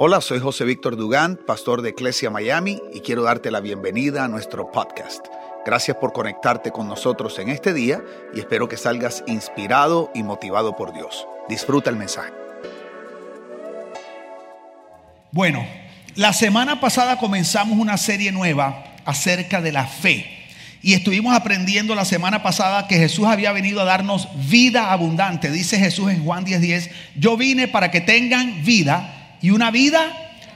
[0.00, 4.28] Hola, soy José Víctor Dugán, pastor de Iglesia Miami, y quiero darte la bienvenida a
[4.28, 5.26] nuestro podcast.
[5.66, 8.00] Gracias por conectarte con nosotros en este día
[8.32, 11.26] y espero que salgas inspirado y motivado por Dios.
[11.48, 12.30] Disfruta el mensaje.
[15.32, 15.66] Bueno,
[16.14, 20.30] la semana pasada comenzamos una serie nueva acerca de la fe.
[20.80, 25.50] Y estuvimos aprendiendo la semana pasada que Jesús había venido a darnos vida abundante.
[25.50, 30.00] Dice Jesús en Juan 10:10, 10, yo vine para que tengan vida y una vida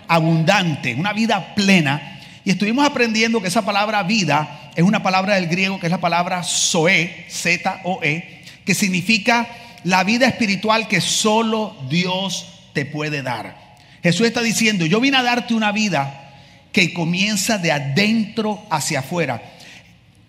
[0.08, 2.20] abundante, una vida plena.
[2.44, 6.00] Y estuvimos aprendiendo que esa palabra vida es una palabra del griego que es la
[6.00, 9.48] palabra zoe, Z-O-E, que significa
[9.84, 13.56] la vida espiritual que solo Dios te puede dar.
[14.02, 16.32] Jesús está diciendo, yo vine a darte una vida
[16.72, 19.42] que comienza de adentro hacia afuera.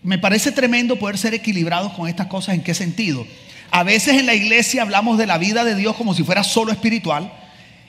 [0.04, 2.56] Me parece tremendo poder ser equilibrados con estas cosas.
[2.56, 3.26] ¿En qué sentido?
[3.72, 6.72] A veces en la iglesia hablamos de la vida de Dios como si fuera solo
[6.72, 7.32] espiritual.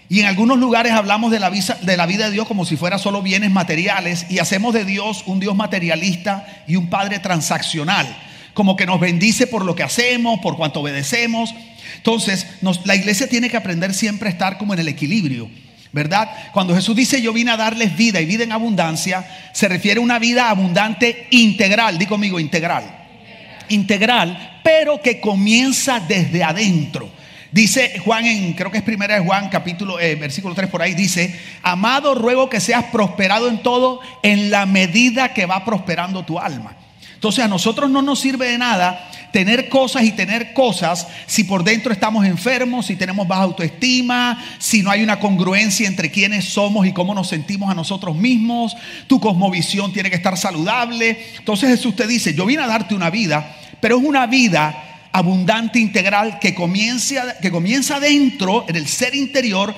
[0.08, 2.76] Y en algunos lugares hablamos de la, vida, de la vida de Dios como si
[2.76, 8.06] fuera solo bienes materiales y hacemos de Dios un Dios materialista y un Padre transaccional,
[8.52, 11.55] como que nos bendice por lo que hacemos, por cuanto obedecemos.
[11.97, 12.47] Entonces,
[12.84, 15.48] la iglesia tiene que aprender siempre a estar como en el equilibrio,
[15.92, 16.28] ¿verdad?
[16.52, 20.02] Cuando Jesús dice yo vine a darles vida y vida en abundancia, se refiere a
[20.02, 22.84] una vida abundante integral, di conmigo integral,
[23.70, 27.10] integral, pero que comienza desde adentro.
[27.55, 30.94] Dice Juan en, creo que es primera de Juan, capítulo, eh, versículo 3 por ahí,
[30.94, 36.41] dice, amado, ruego que seas prosperado en todo en la medida que va prosperando tu
[36.41, 36.77] alma.
[37.14, 41.62] Entonces a nosotros no nos sirve de nada tener cosas y tener cosas si por
[41.62, 46.88] dentro estamos enfermos, si tenemos baja autoestima, si no hay una congruencia entre quiénes somos
[46.88, 48.77] y cómo nos sentimos a nosotros mismos.
[49.06, 51.25] Tu cosmovisión tiene que estar saludable.
[51.38, 55.78] Entonces Jesús te dice, yo vine a darte una vida, pero es una vida abundante
[55.78, 59.72] integral que comienza, que comienza dentro, en el ser interior,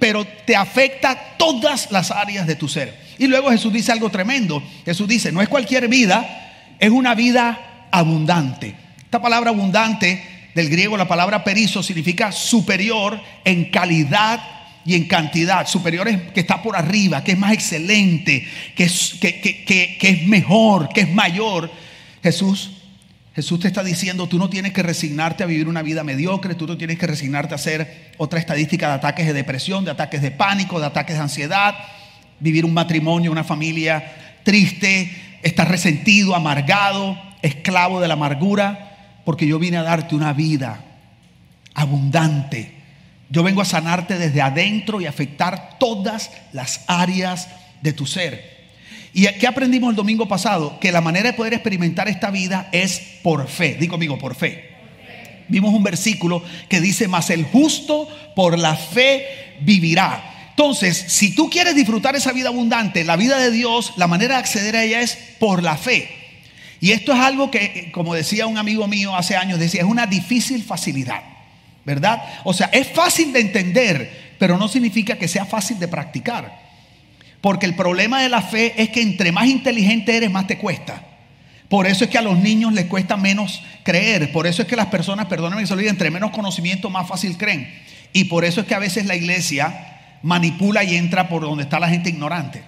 [0.00, 2.98] pero te afecta todas las áreas de tu ser.
[3.16, 4.60] Y luego Jesús dice algo tremendo.
[4.84, 8.74] Jesús dice, no es cualquier vida, es una vida abundante.
[9.04, 10.24] Esta palabra abundante,
[10.56, 14.40] del griego la palabra perizo, significa superior en calidad
[14.84, 15.68] y en cantidad.
[15.68, 20.26] Superior es que está por arriba, que es más excelente, que es, que, que es
[20.26, 21.70] mejor, que es mayor.
[22.24, 22.79] Jesús
[23.34, 26.66] Jesús te está diciendo, tú no tienes que resignarte a vivir una vida mediocre, tú
[26.66, 30.32] no tienes que resignarte a hacer otra estadística de ataques de depresión, de ataques de
[30.32, 31.74] pánico, de ataques de ansiedad,
[32.40, 39.58] vivir un matrimonio, una familia triste, estar resentido, amargado, esclavo de la amargura, porque yo
[39.58, 40.84] vine a darte una vida
[41.74, 42.74] abundante.
[43.28, 47.48] Yo vengo a sanarte desde adentro y afectar todas las áreas
[47.80, 48.59] de tu ser.
[49.12, 50.78] ¿Y qué aprendimos el domingo pasado?
[50.78, 53.76] Que la manera de poder experimentar esta vida es por fe.
[53.78, 54.70] Digo conmigo, por fe.
[55.48, 60.50] Vimos un versículo que dice, mas el justo por la fe vivirá.
[60.50, 64.40] Entonces, si tú quieres disfrutar esa vida abundante, la vida de Dios, la manera de
[64.40, 66.08] acceder a ella es por la fe.
[66.80, 70.06] Y esto es algo que, como decía un amigo mío hace años, decía, es una
[70.06, 71.22] difícil facilidad,
[71.84, 72.22] ¿verdad?
[72.44, 76.59] O sea, es fácil de entender, pero no significa que sea fácil de practicar.
[77.40, 81.02] Porque el problema de la fe es que entre más inteligente eres, más te cuesta.
[81.68, 84.32] Por eso es que a los niños les cuesta menos creer.
[84.32, 87.36] Por eso es que las personas, perdónenme que se diga, entre menos conocimiento, más fácil
[87.36, 87.72] creen.
[88.12, 91.78] Y por eso es que a veces la iglesia manipula y entra por donde está
[91.78, 92.62] la gente ignorante.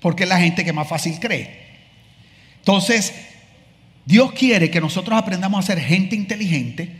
[0.00, 1.64] Porque es la gente que más fácil cree.
[2.58, 3.14] Entonces,
[4.04, 6.94] Dios quiere que nosotros aprendamos a ser gente inteligente,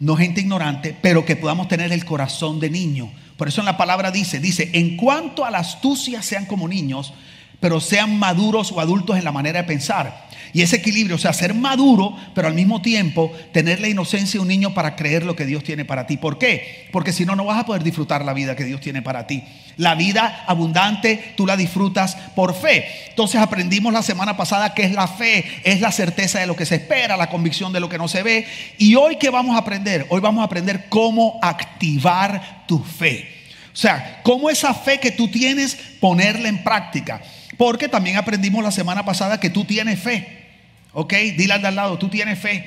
[0.00, 3.76] no gente ignorante, pero que podamos tener el corazón de niño por eso en la
[3.76, 7.12] palabra dice, dice, en cuanto a la astucia sean como niños,
[7.60, 10.26] pero sean maduros o adultos en la manera de pensar.
[10.52, 14.42] Y ese equilibrio, o sea, ser maduro, pero al mismo tiempo tener la inocencia de
[14.42, 16.16] un niño para creer lo que Dios tiene para ti.
[16.16, 16.88] ¿Por qué?
[16.92, 19.44] Porque si no, no vas a poder disfrutar la vida que Dios tiene para ti.
[19.76, 22.86] La vida abundante, tú la disfrutas por fe.
[23.10, 26.64] Entonces aprendimos la semana pasada que es la fe, es la certeza de lo que
[26.64, 28.46] se espera, la convicción de lo que no se ve.
[28.78, 30.06] Y hoy, ¿qué vamos a aprender?
[30.08, 33.28] Hoy vamos a aprender cómo activar tu fe.
[33.74, 37.20] O sea, cómo esa fe que tú tienes, ponerla en práctica.
[37.56, 40.46] Porque también aprendimos la semana pasada que tú tienes fe.
[40.92, 41.12] ¿Ok?
[41.36, 42.64] Dile al de al lado, tú tienes fe.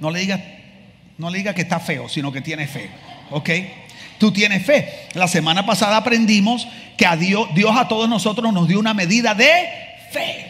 [0.00, 0.40] No le digas
[1.20, 2.88] no le que está feo, sino que tiene fe.
[3.30, 3.50] ¿Ok?
[4.18, 5.08] Tú tienes fe.
[5.12, 6.66] La semana pasada aprendimos
[6.96, 9.52] que a Dios, Dios a todos nosotros nos dio una medida de
[10.10, 10.46] fe.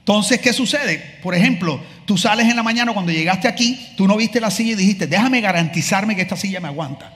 [0.00, 0.98] Entonces, ¿qué sucede?
[1.22, 4.72] Por ejemplo, tú sales en la mañana cuando llegaste aquí, tú no viste la silla
[4.72, 7.12] y dijiste, déjame garantizarme que esta silla me aguanta.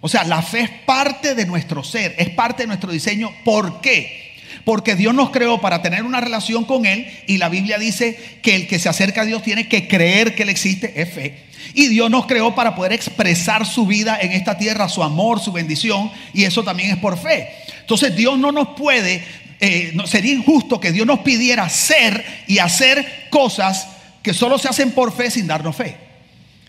[0.00, 3.30] O sea, la fe es parte de nuestro ser, es parte de nuestro diseño.
[3.44, 4.25] ¿Por qué?
[4.66, 8.56] Porque Dios nos creó para tener una relación con Él y la Biblia dice que
[8.56, 11.38] el que se acerca a Dios tiene que creer que Él existe, es fe.
[11.72, 15.52] Y Dios nos creó para poder expresar su vida en esta tierra, su amor, su
[15.52, 17.48] bendición, y eso también es por fe.
[17.78, 19.22] Entonces Dios no nos puede,
[19.60, 23.86] eh, sería injusto que Dios nos pidiera ser y hacer cosas
[24.20, 26.05] que solo se hacen por fe sin darnos fe.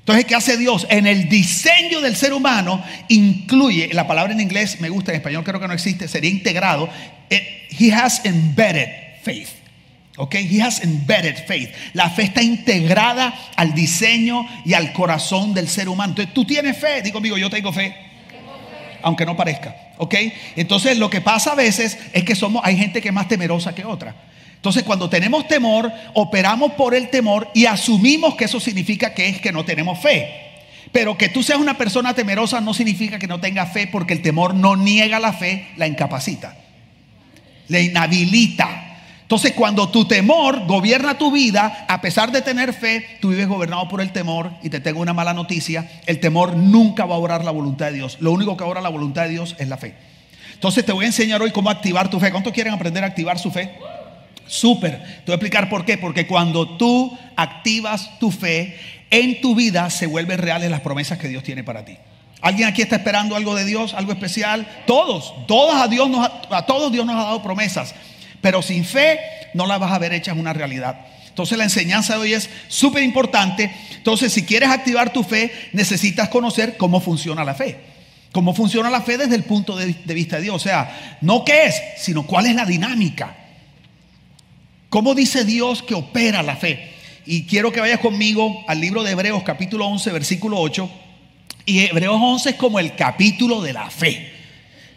[0.07, 0.88] Entonces, ¿qué hace Dios?
[0.89, 5.44] En el diseño del ser humano incluye, la palabra en inglés me gusta, en español
[5.44, 6.88] creo que no existe, sería integrado.
[7.30, 8.88] Eh, he has embedded
[9.21, 9.50] faith.
[10.15, 11.71] Ok, he has embedded faith.
[11.92, 16.12] La fe está integrada al diseño y al corazón del ser humano.
[16.12, 17.94] Entonces, tú tienes fe, digo amigo, yo tengo fe.
[19.01, 19.75] Aunque no parezca.
[19.98, 20.15] Ok,
[20.56, 23.75] entonces lo que pasa a veces es que somos, hay gente que es más temerosa
[23.75, 24.15] que otra.
[24.57, 29.39] Entonces, cuando tenemos temor, operamos por el temor y asumimos que eso significa que es
[29.39, 30.30] que no tenemos fe.
[30.92, 34.21] Pero que tú seas una persona temerosa no significa que no tengas fe, porque el
[34.21, 36.57] temor no niega la fe, la incapacita,
[37.68, 38.83] le inhabilita.
[39.21, 43.88] Entonces, cuando tu temor gobierna tu vida, a pesar de tener fe, tú vives gobernado
[43.89, 44.51] por el temor.
[44.63, 47.94] Y te tengo una mala noticia: el temor nunca va a orar la voluntad de
[47.94, 48.18] Dios.
[48.21, 49.95] Lo único que ora la voluntad de Dios es la fe.
[50.54, 52.31] Entonces, te voy a enseñar hoy cómo activar tu fe.
[52.31, 53.75] ¿Cuántos quieren aprender a activar su fe?
[54.48, 54.98] Súper.
[55.00, 55.98] Te voy a explicar por qué.
[55.98, 58.78] Porque cuando tú activas tu fe,
[59.10, 61.98] en tu vida se vuelven reales las promesas que Dios tiene para ti.
[62.42, 64.68] ¿Alguien aquí está esperando algo de Dios, algo especial?
[64.86, 67.96] Todos, todos a Dios nos a todos Dios nos ha dado promesas,
[68.42, 69.20] pero sin fe
[69.54, 71.00] no las vas a ver hechas una realidad.
[71.28, 73.72] Entonces la enseñanza de hoy es súper importante.
[73.96, 77.80] Entonces si quieres activar tu fe, necesitas conocer cómo funciona la fe.
[78.32, 80.56] Cómo funciona la fe desde el punto de, de vista de Dios.
[80.56, 83.36] O sea, no qué es, sino cuál es la dinámica.
[84.89, 86.94] ¿Cómo dice Dios que opera la fe?
[87.25, 90.89] Y quiero que vayas conmigo al libro de Hebreos capítulo 11, versículo 8.
[91.66, 94.31] Y Hebreos 11 es como el capítulo de la fe.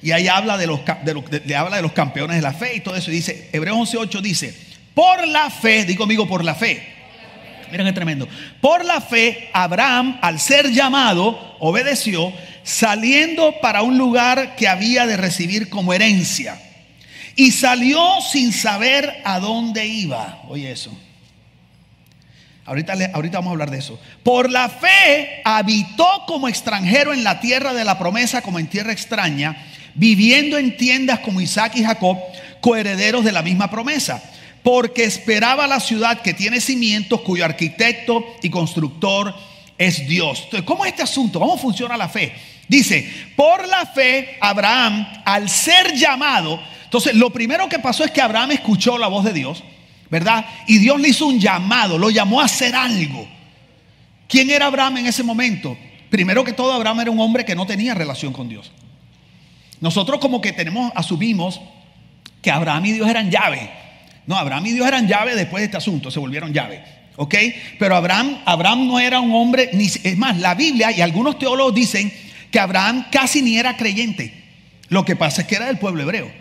[0.00, 2.94] Y ahí habla de los, de, habla de los campeones de la fe y todo
[2.94, 3.10] eso.
[3.10, 4.54] Y dice, Hebreos 11, 8 dice,
[4.94, 6.86] por la fe, digo conmigo, por la fe.
[7.72, 8.28] Miren qué tremendo.
[8.60, 12.32] Por la fe, Abraham, al ser llamado, obedeció,
[12.62, 16.60] saliendo para un lugar que había de recibir como herencia
[17.37, 20.43] y salió sin saber a dónde iba.
[20.49, 20.97] Oye eso.
[22.67, 23.99] Ahorita, ahorita vamos a hablar de eso.
[24.23, 28.93] Por la fe habitó como extranjero en la tierra de la promesa, como en tierra
[28.93, 29.56] extraña,
[29.94, 32.17] viviendo en tiendas como Isaac y Jacob,
[32.61, 34.23] coherederos de la misma promesa.
[34.62, 39.35] Porque esperaba la ciudad que tiene cimientos, cuyo arquitecto y constructor
[39.77, 40.43] es Dios.
[40.44, 41.41] Entonces, ¿cómo es este asunto?
[41.41, 42.35] ¿Cómo funciona la fe?
[42.69, 48.20] Dice, por la fe, Abraham, al ser llamado, entonces, lo primero que pasó es que
[48.20, 49.62] Abraham escuchó la voz de Dios,
[50.10, 50.44] ¿verdad?
[50.66, 53.28] Y Dios le hizo un llamado, lo llamó a hacer algo.
[54.26, 55.78] ¿Quién era Abraham en ese momento?
[56.10, 58.72] Primero que todo, Abraham era un hombre que no tenía relación con Dios.
[59.81, 61.60] Nosotros como que tenemos, asumimos
[62.42, 63.70] que Abraham y Dios eran llave.
[64.26, 66.82] No, Abraham y Dios eran llave después de este asunto, se volvieron llave.
[67.14, 67.36] ¿Ok?
[67.78, 71.72] Pero Abraham, Abraham no era un hombre, ni, es más, la Biblia y algunos teólogos
[71.72, 72.12] dicen
[72.50, 74.34] que Abraham casi ni era creyente.
[74.88, 76.39] Lo que pasa es que era del pueblo hebreo.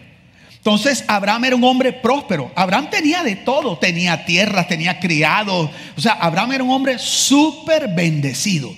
[0.70, 2.52] Entonces Abraham era un hombre próspero.
[2.54, 3.80] Abraham tenía de todo.
[3.80, 5.72] Tenía tierras, tenía criados.
[5.98, 8.72] O sea, Abraham era un hombre súper bendecido.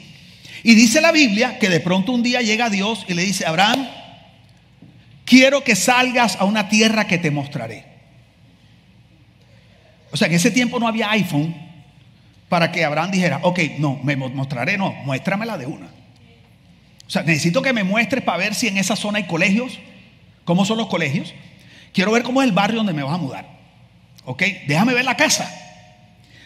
[0.64, 3.90] Y dice la Biblia que de pronto un día llega Dios y le dice, Abraham,
[5.26, 7.84] quiero que salgas a una tierra que te mostraré.
[10.12, 11.54] O sea, en ese tiempo no había iPhone
[12.48, 15.88] para que Abraham dijera, ok, no, me mostraré, no, muéstramela de una.
[17.06, 19.78] O sea, necesito que me muestres para ver si en esa zona hay colegios.
[20.46, 21.34] ¿Cómo son los colegios?
[21.94, 23.48] Quiero ver cómo es el barrio donde me vas a mudar.
[24.26, 24.44] ¿Ok?
[24.68, 25.52] Déjame ver la casa.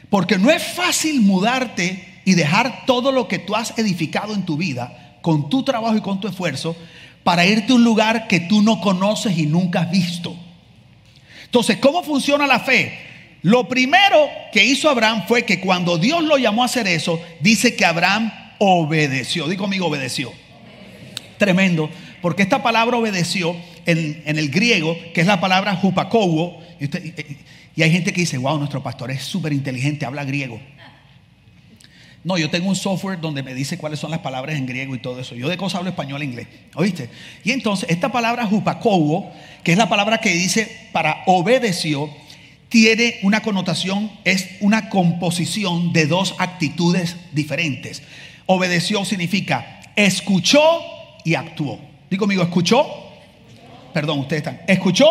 [0.10, 4.58] Porque no es fácil mudarte y dejar todo lo que tú has edificado en tu
[4.58, 6.76] vida, con tu trabajo y con tu esfuerzo,
[7.24, 10.36] para irte a un lugar que tú no conoces y nunca has visto.
[11.46, 13.00] Entonces, ¿cómo funciona la fe?
[13.42, 17.76] Lo primero que hizo Abraham fue que cuando Dios lo llamó a hacer eso, dice
[17.76, 19.48] que Abraham obedeció.
[19.48, 20.34] Digo conmigo, obedeció.
[21.38, 21.90] Tremendo.
[22.22, 28.14] Porque esta palabra obedeció en, el griego, que es la palabra hupakowo, y, hay gente
[28.14, 30.60] que dice, wow, nuestro pastor es súper inteligente, habla griego.
[32.24, 35.00] No, yo tengo un software donde me dice cuáles son las palabras en griego y
[35.00, 35.36] todo eso.
[35.36, 36.48] Yo de cosas hablo español e inglés.
[36.74, 37.10] ¿Oíste?
[37.44, 39.32] Y entonces, esta palabra hupakowo,
[39.64, 42.10] que es la palabra que dice para obedeció,
[42.70, 48.02] tiene una connotación, es una composición de dos actitudes diferentes.
[48.48, 50.62] Obedeció significa escuchó
[51.24, 51.80] y actuó.
[52.10, 53.05] Digo conmigo, escuchó.
[53.96, 54.62] Perdón, ustedes están.
[54.68, 55.08] Escuchó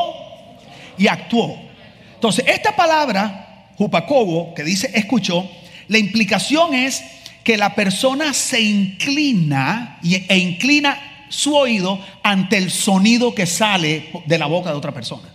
[0.98, 1.58] y actuó.
[2.16, 5.50] Entonces, esta palabra, Jupacobo, que dice escuchó,
[5.88, 7.02] la implicación es
[7.42, 14.36] que la persona se inclina e inclina su oído ante el sonido que sale de
[14.36, 15.32] la boca de otra persona.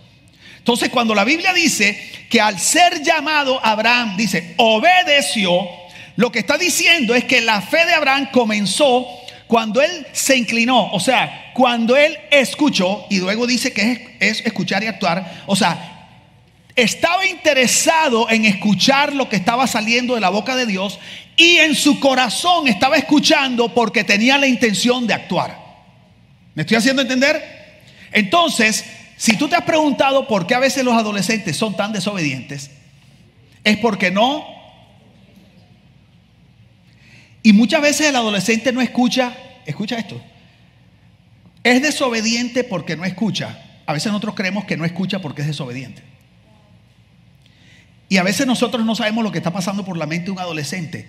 [0.58, 5.66] Entonces, cuando la Biblia dice que al ser llamado Abraham, dice, obedeció,
[6.14, 9.08] lo que está diciendo es que la fe de Abraham comenzó
[9.48, 14.82] cuando él se inclinó, o sea, cuando él escuchó, y luego dice que es, escuchar
[14.82, 16.08] y actuar, o sea,
[16.74, 20.98] estaba interesado en escuchar lo que estaba saliendo de la boca de Dios
[21.36, 25.54] y en su corazón estaba escuchando porque tenía la intención de actuar.
[26.54, 27.44] ¿Me estoy haciendo entender?
[28.10, 28.82] Entonces,
[29.18, 32.70] si tú te has preguntado por qué a veces los adolescentes son tan desobedientes,
[33.64, 34.46] es porque no
[37.42, 39.36] y muchas veces el adolescente no escucha,
[39.66, 40.22] escucha esto,
[41.64, 43.58] es desobediente porque no escucha.
[43.86, 46.02] A veces nosotros creemos que no escucha porque es desobediente.
[48.08, 50.38] Y a veces nosotros no sabemos lo que está pasando por la mente de un
[50.40, 51.08] adolescente.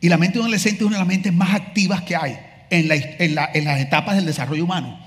[0.00, 2.38] Y la mente de un adolescente es una de las mentes más activas que hay
[2.70, 4.98] en, las etapas del desarrollo humano.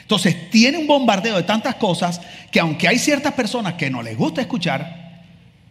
[0.00, 4.16] Entonces tiene un bombardeo de tantas cosas que aunque hay ciertas personas que no les
[4.16, 5.22] gusta escuchar,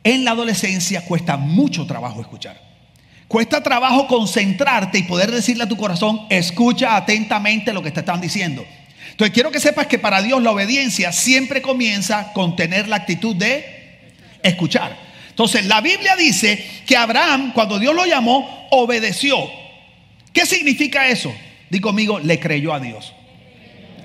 [0.03, 2.72] en la adolescencia cuesta mucho trabajo escuchar.
[3.27, 8.21] Cuesta trabajo concentrarte y poder decirle a tu corazón, escucha atentamente lo que te están
[8.21, 8.65] diciendo.
[9.11, 13.35] Entonces quiero que sepas que para Dios la obediencia siempre comienza con tener la actitud
[13.35, 13.63] de
[14.41, 14.97] escuchar.
[15.29, 19.37] Entonces la Biblia dice que Abraham, cuando Dios lo llamó, obedeció.
[20.31, 21.33] ¿Qué significa eso?
[21.69, 23.13] Digo conmigo, le creyó a Dios.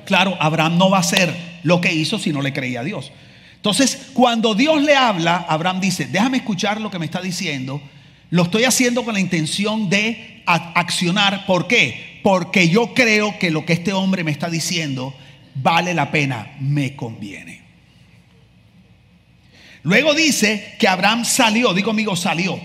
[0.07, 1.35] Claro, Abraham no va a hacer
[1.65, 3.13] lo que hizo si no le creía a Dios.
[3.57, 7.83] Entonces, cuando Dios le habla, Abraham dice, déjame escuchar lo que me está diciendo
[8.30, 11.47] lo estoy haciendo con la intención de accionar.
[11.47, 12.20] ¿Por qué?
[12.23, 15.14] Porque yo creo que lo que este hombre me está diciendo
[15.54, 17.62] vale la pena, me conviene.
[19.82, 22.61] Luego dice que Abraham salió, digo amigo, salió.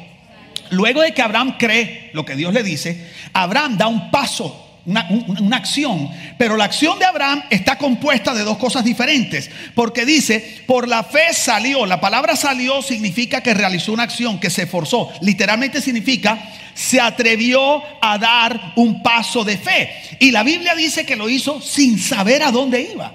[0.71, 5.57] Luego de que Abraham cree lo que Dios le dice, Abraham da un paso una,
[5.57, 6.09] acción.
[6.37, 9.49] Pero la acción de Abraham está compuesta de dos cosas diferentes.
[9.75, 11.85] Porque dice, por la fe salió.
[11.85, 15.11] La palabra salió significa que realizó una acción, que se esforzó.
[15.21, 16.37] Literalmente significa,
[16.73, 19.89] se atrevió a dar un paso de fe.
[20.19, 23.13] Y la Biblia dice que lo hizo sin saber a dónde iba.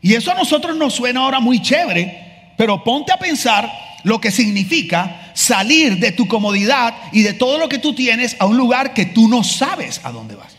[0.00, 2.52] Y eso a nosotros nos suena ahora muy chévere.
[2.56, 3.70] Pero ponte a pensar
[4.04, 8.46] lo que significa salir de tu comodidad y de todo lo que tú tienes a
[8.46, 10.56] un lugar que tú no sabes a dónde vas.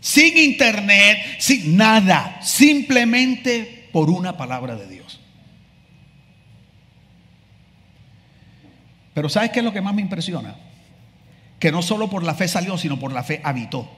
[0.00, 5.20] Sin internet, sin nada, simplemente por una palabra de Dios.
[9.14, 10.54] Pero ¿sabes qué es lo que más me impresiona?
[11.58, 13.90] Que no solo por la fe salió, sino por la fe habitó.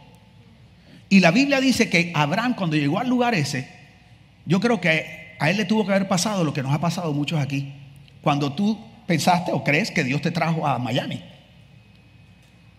[1.08, 3.68] Y la Biblia dice que Abraham cuando llegó al lugar ese,
[4.46, 7.12] yo creo que a él le tuvo que haber pasado lo que nos ha pasado
[7.12, 7.72] muchos aquí
[8.22, 8.78] cuando tú
[9.12, 11.22] pensaste o crees que Dios te trajo a Miami.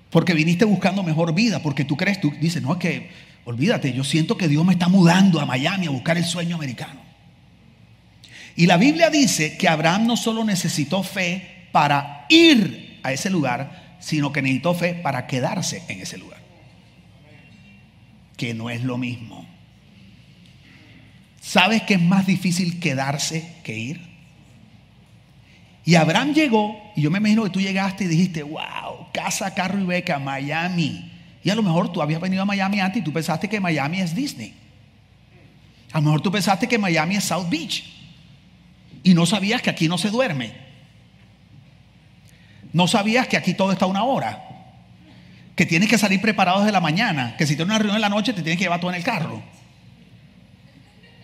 [0.10, 3.12] Porque viniste buscando mejor vida, porque tú crees, tú dices, no, es que,
[3.46, 7.00] olvídate, yo siento que Dios me está mudando a Miami a buscar el sueño americano.
[8.56, 13.98] Y la Biblia dice que Abraham no solo necesitó fe para ir a ese lugar,
[14.00, 16.40] sino que necesitó fe para quedarse en ese lugar.
[18.38, 19.46] Que no es lo mismo.
[21.42, 24.13] ¿Sabes que es más difícil quedarse que ir?
[25.86, 29.80] Y Abraham llegó, y yo me imagino que tú llegaste y dijiste, wow, casa, carro
[29.80, 31.12] y beca, Miami.
[31.44, 34.00] Y a lo mejor tú habías venido a Miami antes y tú pensaste que Miami
[34.00, 34.54] es Disney.
[35.92, 37.84] A lo mejor tú pensaste que Miami es South Beach.
[39.04, 40.54] Y no sabías que aquí no se duerme.
[42.72, 44.42] No sabías que aquí todo está a una hora.
[45.56, 47.36] Que tienes que salir preparado desde la mañana.
[47.38, 49.04] Que si tienes una reunión en la noche te tienes que llevar todo en el
[49.04, 49.44] carro.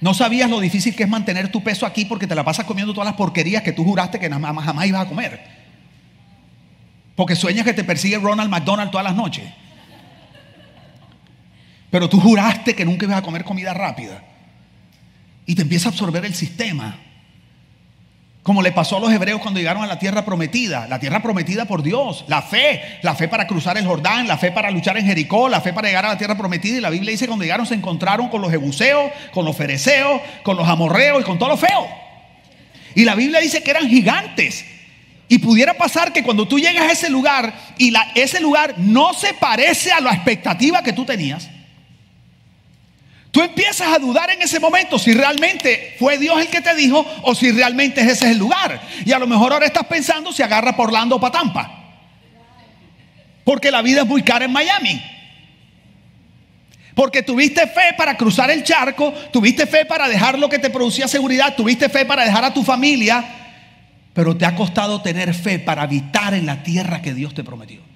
[0.01, 2.93] No sabías lo difícil que es mantener tu peso aquí porque te la pasas comiendo
[2.93, 5.41] todas las porquerías que tú juraste que jamás, jamás ibas a comer.
[7.15, 9.51] Porque sueñas que te persigue Ronald McDonald todas las noches.
[11.89, 14.23] Pero tú juraste que nunca ibas a comer comida rápida.
[15.45, 16.97] Y te empieza a absorber el sistema.
[18.49, 21.65] Como le pasó a los hebreos cuando llegaron a la tierra prometida, la tierra prometida
[21.65, 25.05] por Dios, la fe, la fe para cruzar el Jordán, la fe para luchar en
[25.05, 26.79] Jericó, la fe para llegar a la tierra prometida.
[26.79, 30.19] Y la Biblia dice que cuando llegaron se encontraron con los jebuseos, con los fereceos,
[30.41, 31.87] con los amorreos y con todo lo feo.
[32.95, 34.65] Y la Biblia dice que eran gigantes.
[35.27, 39.35] Y pudiera pasar que cuando tú llegas a ese lugar y ese lugar no se
[39.35, 41.47] parece a la expectativa que tú tenías,
[43.31, 47.05] Tú empiezas a dudar en ese momento si realmente fue Dios el que te dijo
[47.21, 48.81] o si realmente ese es el lugar.
[49.05, 51.75] Y a lo mejor ahora estás pensando si agarra por Orlando o para Tampa.
[53.43, 55.01] Porque la vida es muy cara en Miami.
[56.95, 61.07] Porque tuviste fe para cruzar el charco, tuviste fe para dejar lo que te producía
[61.07, 63.23] seguridad, tuviste fe para dejar a tu familia,
[64.13, 67.88] pero te ha costado tener fe para habitar en la tierra que Dios te prometió.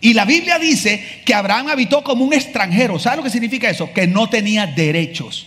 [0.00, 2.98] Y la Biblia dice que Abraham habitó como un extranjero.
[2.98, 3.92] ¿Sabe lo que significa eso?
[3.92, 5.46] Que no tenía derechos.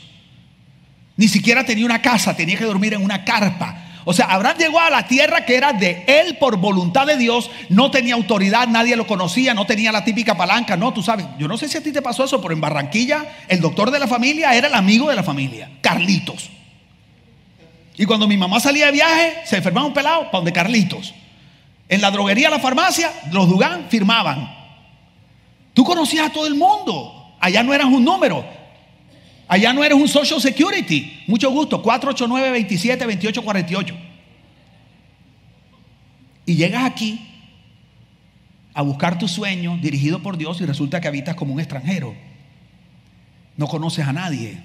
[1.18, 3.86] Ni siquiera tenía una casa, tenía que dormir en una carpa.
[4.06, 7.52] O sea, Abraham llegó a la tierra que era de él por voluntad de Dios,
[7.70, 11.48] no tenía autoridad, nadie lo conocía, no tenía la típica palanca, no, tú sabes, yo
[11.48, 14.08] no sé si a ti te pasó eso, pero en Barranquilla el doctor de la
[14.08, 16.50] familia era el amigo de la familia, Carlitos.
[17.98, 21.14] Y cuando mi mamá salía de viaje, se enfermaba un pelado para donde Carlitos.
[21.90, 24.56] En la droguería, la farmacia, los Dugan firmaban.
[25.74, 27.36] Tú conocías a todo el mundo.
[27.40, 28.46] Allá no eras un número.
[29.48, 31.24] Allá no eres un Social Security.
[31.26, 31.82] Mucho gusto.
[31.82, 33.96] 489 27 28 48.
[36.46, 37.28] Y llegas aquí
[38.76, 42.16] a buscar tu sueño dirigido por Dios y resulta que habitas como un extranjero.
[43.58, 44.60] No conoces a nadie.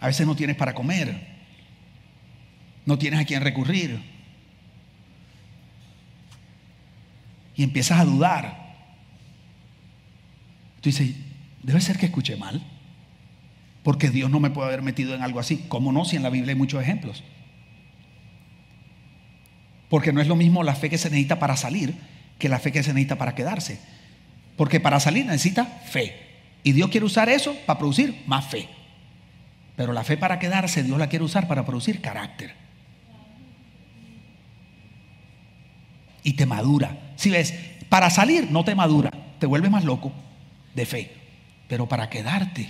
[0.00, 1.26] A veces no tienes para comer.
[2.84, 4.15] No tienes a quien recurrir.
[7.56, 8.66] Y empiezas a dudar.
[10.80, 11.14] Tú dices,
[11.62, 12.62] debe ser que escuché mal.
[13.82, 15.64] Porque Dios no me puede haber metido en algo así.
[15.68, 16.04] ¿Cómo no?
[16.04, 17.22] Si en la Biblia hay muchos ejemplos.
[19.88, 21.94] Porque no es lo mismo la fe que se necesita para salir
[22.38, 23.78] que la fe que se necesita para quedarse.
[24.56, 26.14] Porque para salir necesita fe.
[26.62, 28.68] Y Dios quiere usar eso para producir más fe.
[29.76, 32.54] Pero la fe para quedarse, Dios la quiere usar para producir carácter.
[36.26, 37.14] Y te madura.
[37.16, 37.54] Si ves,
[37.88, 40.12] para salir no te madura, te vuelves más loco
[40.74, 41.12] de fe.
[41.68, 42.68] Pero para quedarte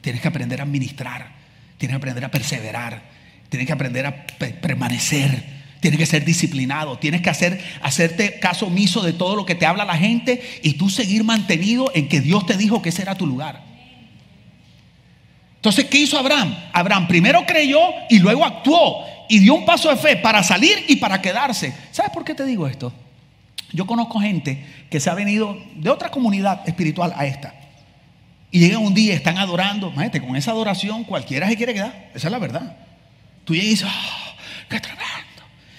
[0.00, 1.32] Tienes que aprender a administrar,
[1.76, 3.02] tienes que aprender a perseverar,
[3.48, 4.26] tienes que aprender a
[4.60, 5.58] permanecer.
[5.80, 9.64] Tienes que ser disciplinado, tienes que hacer, hacerte caso omiso de todo lo que te
[9.64, 13.14] habla la gente y tú seguir mantenido en que Dios te dijo que ese era
[13.14, 13.62] tu lugar.
[15.54, 16.52] Entonces, ¿qué hizo Abraham?
[16.72, 17.78] Abraham primero creyó
[18.10, 21.74] y luego actuó y dio un paso de fe para salir y para quedarse.
[21.92, 22.92] ¿Sabes por qué te digo esto?
[23.72, 27.54] Yo conozco gente que se ha venido de otra comunidad espiritual a esta.
[28.50, 29.88] Y llega un día, están adorando.
[29.88, 32.10] Imagínate, con esa adoración cualquiera se quiere quedar.
[32.14, 32.76] Esa es la verdad.
[33.44, 34.36] Tú llegas y dices, oh,
[34.70, 35.04] qué tremendo.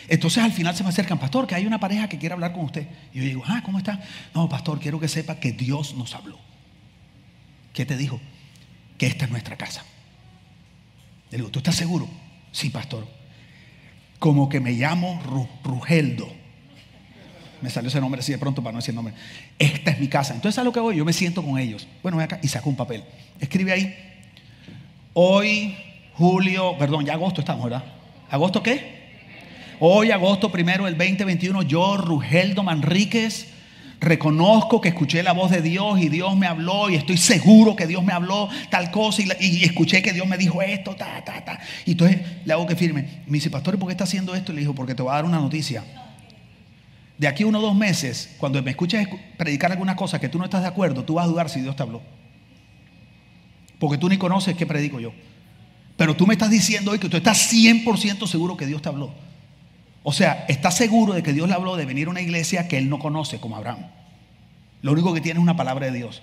[0.07, 2.65] Entonces al final se me acercan, pastor, que hay una pareja que quiere hablar con
[2.65, 2.87] usted.
[3.13, 3.99] Y yo digo, ah, ¿cómo está?
[4.33, 6.37] No, pastor, quiero que sepa que Dios nos habló.
[7.73, 8.19] ¿Qué te dijo?
[8.97, 9.83] Que esta es nuestra casa.
[11.31, 12.07] Le digo, ¿tú estás seguro?
[12.51, 13.18] Sí, pastor.
[14.19, 15.21] Como que me llamo
[15.63, 16.29] Rugeldo.
[17.61, 19.13] Me salió ese nombre así de pronto para no decir el nombre.
[19.57, 20.33] Esta es mi casa.
[20.33, 20.95] Entonces, ¿sabes lo que voy?
[20.95, 21.87] Yo me siento con ellos.
[22.01, 23.03] Bueno, voy acá y saco un papel.
[23.39, 23.95] Escribe ahí.
[25.13, 25.75] Hoy,
[26.13, 27.83] julio, perdón, ya agosto estamos, ¿verdad?
[28.29, 28.99] ¿Agosto qué?
[29.79, 33.47] Hoy, agosto primero del 2021, yo, Rugeldo Manríquez,
[33.99, 37.87] reconozco que escuché la voz de Dios y Dios me habló y estoy seguro que
[37.87, 41.59] Dios me habló tal cosa y, escuché que Dios me dijo esto, ta, ta, ta.
[41.85, 43.23] Y entonces le hago que firme.
[43.25, 44.51] Me dice, pastor, ¿y por qué está haciendo esto?
[44.51, 45.83] Y le dijo, porque te voy a dar una noticia
[47.19, 49.05] de aquí uno o dos meses, cuando me escuches
[49.37, 51.75] predicar alguna cosa que tú no estás de acuerdo, tú vas a dudar si Dios
[51.75, 52.01] te habló.
[53.77, 55.11] Porque tú ni conoces qué predico yo.
[55.97, 59.13] Pero tú me estás diciendo hoy que tú estás 100% seguro que Dios te habló.
[60.03, 62.77] O sea, estás seguro de que Dios le habló de venir a una iglesia que
[62.77, 63.87] él no conoce, como Abraham.
[64.81, 66.21] Lo único que tiene es una palabra de Dios.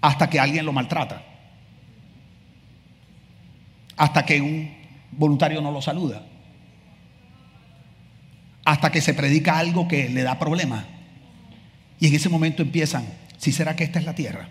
[0.00, 1.22] Hasta que alguien lo maltrata.
[3.96, 4.70] Hasta que un
[5.12, 6.22] voluntario no lo saluda
[8.70, 10.84] hasta que se predica algo que le da problemas.
[11.98, 13.04] Y en ese momento empiezan,
[13.36, 14.48] si será que esta es la tierra.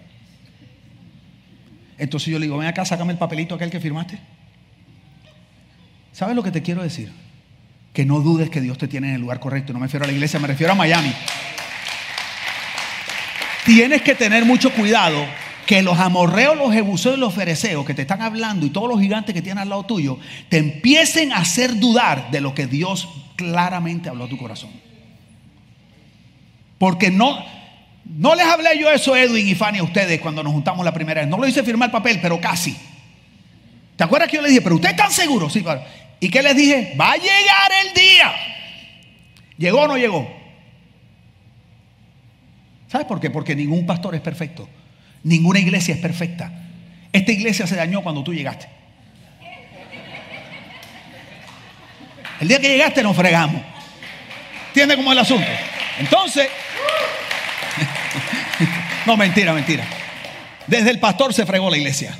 [1.98, 4.20] Entonces yo le digo, ven acá, sácame el papelito aquel que firmaste.
[6.12, 7.14] ¿Sabes lo que te quiero decir?
[7.94, 9.74] Que no dudes que Dios te tiene en el lugar correcto.
[9.74, 11.14] No me refiero a la iglesia, me refiero a Miami.
[13.66, 15.26] Tienes que tener mucho cuidado
[15.70, 19.00] que los amorreos, los jebuseos y los fereceos que te están hablando y todos los
[19.00, 20.18] gigantes que tienen al lado tuyo
[20.50, 24.72] te empiecen a hacer dudar de lo que Dios claramente habló a tu corazón.
[26.80, 27.38] Porque no,
[28.06, 31.22] no les hablé yo eso, Edwin y Fanny, a ustedes cuando nos juntamos la primera
[31.22, 31.30] vez.
[31.30, 32.76] No lo hice firmar el papel, pero casi.
[33.96, 35.54] ¿Te acuerdas que yo les dije, pero ustedes están seguros?
[35.54, 35.84] Sí, claro.
[36.20, 36.96] ¿Y qué les dije?
[37.00, 38.34] Va a llegar el día.
[39.58, 40.30] ¿Llegó o no llegó?
[42.88, 43.30] ¿Sabes por qué?
[43.30, 44.68] Porque ningún pastor es perfecto.
[45.24, 46.52] Ninguna iglesia es perfecta.
[47.12, 48.68] Esta iglesia se dañó cuando tú llegaste.
[52.40, 53.62] El día que llegaste nos fregamos.
[54.68, 55.48] ¿Entiendes cómo es el asunto?
[56.00, 56.48] Entonces,
[59.06, 59.84] no, mentira, mentira.
[60.68, 62.16] Desde el pastor se fregó la iglesia.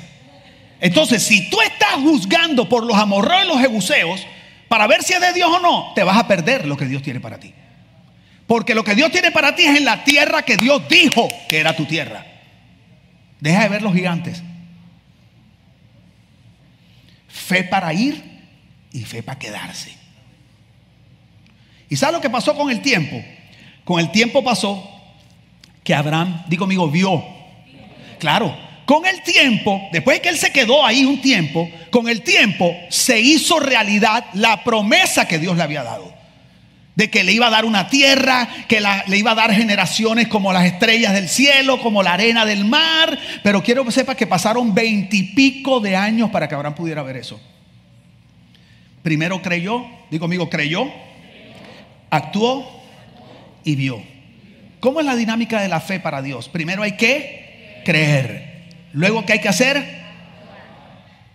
[0.80, 4.26] Entonces, si tú estás juzgando por los amorreos y los jebuseos
[4.68, 7.02] para ver si es de Dios o no, te vas a perder lo que Dios
[7.02, 7.52] tiene para ti.
[8.46, 11.58] Porque lo que Dios tiene para ti es en la tierra que Dios dijo que
[11.58, 12.26] era tu tierra.
[13.38, 14.42] Deja de ver los gigantes.
[17.28, 18.22] Fe para ir
[18.92, 19.94] y fe para quedarse.
[21.88, 23.22] ¿Y sabes lo que pasó con el tiempo?
[23.84, 24.88] Con el tiempo pasó
[25.84, 27.22] que Abraham, digo conmigo, vio.
[28.18, 28.56] Claro,
[28.90, 32.76] con el tiempo, después de que él se quedó ahí un tiempo, con el tiempo
[32.88, 36.12] se hizo realidad la promesa que Dios le había dado.
[36.96, 40.52] De que le iba a dar una tierra, que le iba a dar generaciones como
[40.52, 43.16] las estrellas del cielo, como la arena del mar.
[43.44, 47.40] Pero quiero que sepas que pasaron veintipico de años para que Abraham pudiera ver eso.
[49.04, 50.90] Primero creyó, digo amigo, creyó,
[52.10, 52.82] actuó
[53.62, 54.02] y vio.
[54.80, 56.48] ¿Cómo es la dinámica de la fe para Dios?
[56.48, 58.49] Primero hay que creer.
[58.92, 60.00] Luego, ¿qué hay que hacer?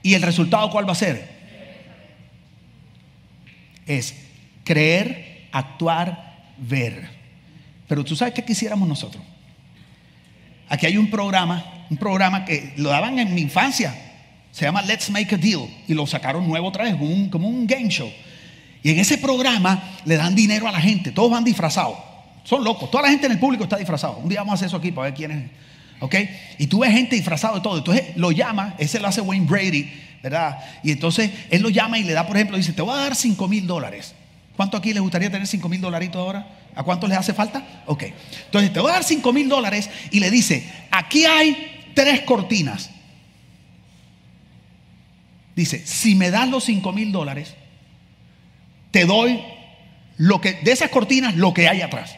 [0.03, 1.27] ¿Y el resultado cuál va a ser?
[3.85, 4.15] Es
[4.63, 7.09] creer, actuar, ver.
[7.87, 9.23] Pero tú sabes qué quisiéramos nosotros.
[10.67, 13.95] Aquí hay un programa, un programa que lo daban en mi infancia.
[14.51, 15.67] Se llama Let's Make a Deal.
[15.87, 18.11] Y lo sacaron nuevo otra vez, como un, game show.
[18.83, 21.11] Y en ese programa le dan dinero a la gente.
[21.11, 21.97] Todos van disfrazados.
[22.43, 22.89] Son locos.
[22.91, 24.17] Toda la gente en el público está disfrazado.
[24.17, 25.64] Un día vamos a hacer eso aquí para ver quién es.
[25.99, 26.15] ¿Ok?
[26.57, 27.77] Y tú ves gente disfrazado de todo.
[27.77, 30.57] Entonces lo llama, ese lo hace Wayne Brady, ¿verdad?
[30.83, 33.15] Y entonces él lo llama y le da, por ejemplo, dice, te voy a dar
[33.15, 34.13] 5 mil dólares.
[34.55, 36.47] ¿Cuánto aquí les gustaría tener 5 mil dolaritos ahora?
[36.75, 37.83] ¿A cuánto les hace falta?
[37.85, 38.03] Ok.
[38.45, 42.89] Entonces te voy a dar 5 mil dólares y le dice, aquí hay tres cortinas.
[45.55, 47.55] Dice, si me das los 5 mil dólares,
[48.91, 49.41] te doy
[50.17, 52.15] lo que, de esas cortinas lo que hay atrás.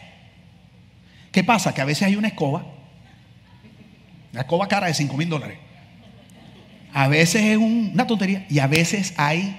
[1.30, 1.74] ¿Qué pasa?
[1.74, 2.77] Que a veces hay una escoba
[4.32, 5.58] la escoba cara de 5 mil dólares.
[6.92, 9.56] A veces es una tontería y a veces hay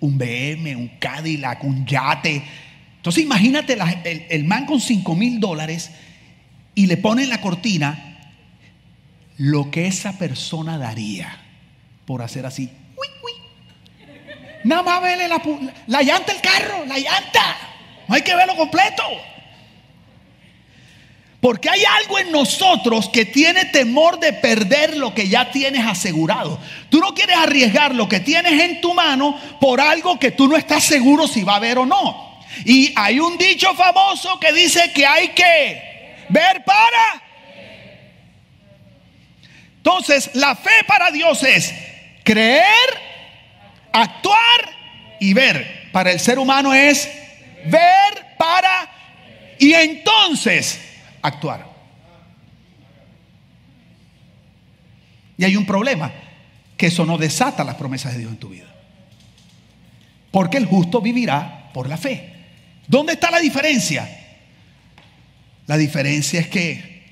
[0.00, 2.42] un BM, un Cadillac, un yate.
[2.96, 3.76] Entonces imagínate
[4.30, 5.90] el, man con 5 mil dólares
[6.74, 8.32] y le pone en la cortina
[9.38, 11.38] lo que esa persona daría
[12.04, 12.70] por hacer así.
[14.64, 15.40] Nada más vele la,
[15.86, 17.56] la llanta del carro, la llanta.
[18.08, 19.02] No hay que verlo completo.
[21.46, 26.58] Porque hay algo en nosotros que tiene temor de perder lo que ya tienes asegurado.
[26.90, 30.56] Tú no quieres arriesgar lo que tienes en tu mano por algo que tú no
[30.56, 32.42] estás seguro si va a haber o no.
[32.64, 37.22] Y hay un dicho famoso que dice que hay que ver para.
[39.76, 41.72] Entonces, la fe para Dios es
[42.24, 42.64] creer,
[43.92, 44.74] actuar
[45.20, 45.90] y ver.
[45.92, 47.08] Para el ser humano es
[47.66, 48.90] ver para
[49.60, 50.85] y entonces
[51.26, 51.66] actuar.
[55.38, 56.12] Y hay un problema,
[56.76, 58.66] que eso no desata las promesas de Dios en tu vida.
[60.30, 62.32] Porque el justo vivirá por la fe.
[62.86, 64.08] ¿Dónde está la diferencia?
[65.66, 67.04] La diferencia es que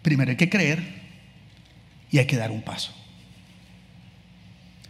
[0.00, 0.82] primero hay que creer
[2.10, 2.92] y hay que dar un paso.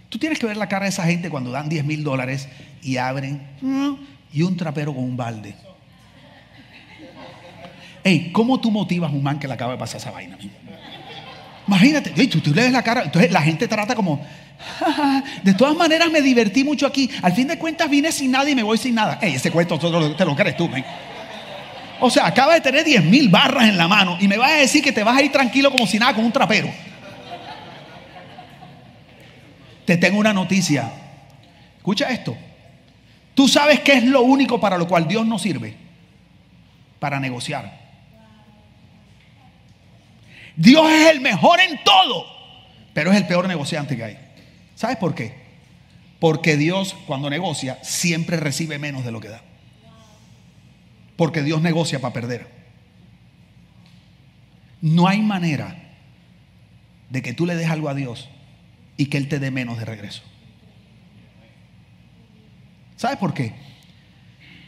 [0.09, 2.49] Tú tienes que ver la cara de esa gente cuando dan 10 mil dólares
[2.83, 3.43] y abren
[4.33, 5.57] y un trapero con un balde.
[8.05, 10.37] Hey, ¿cómo tú motivas a un man que le acaba de pasar esa vaina?
[11.67, 14.21] Imagínate, tú, tú, le ves la cara, entonces la gente trata como,
[15.43, 18.55] de todas maneras me divertí mucho aquí, al fin de cuentas vine sin nada y
[18.55, 19.19] me voy sin nada.
[19.21, 20.85] Hey, ese cuento te lo crees tú, man.
[22.01, 24.55] O sea, acaba de tener 10 mil barras en la mano y me vas a
[24.55, 26.69] decir que te vas a ir tranquilo como si nada con un trapero.
[29.85, 30.91] Te tengo una noticia.
[31.77, 32.37] Escucha esto.
[33.35, 35.77] Tú sabes qué es lo único para lo cual Dios nos sirve.
[36.99, 37.82] Para negociar.
[40.57, 42.27] Dios es el mejor en todo,
[42.93, 44.19] pero es el peor negociante que hay.
[44.75, 45.35] ¿Sabes por qué?
[46.19, 49.43] Porque Dios cuando negocia siempre recibe menos de lo que da.
[51.17, 52.49] Porque Dios negocia para perder.
[54.81, 55.77] No hay manera
[57.11, 58.29] de que tú le des algo a Dios
[58.97, 60.23] y que Él te dé menos de regreso.
[62.97, 63.53] ¿Sabes por qué?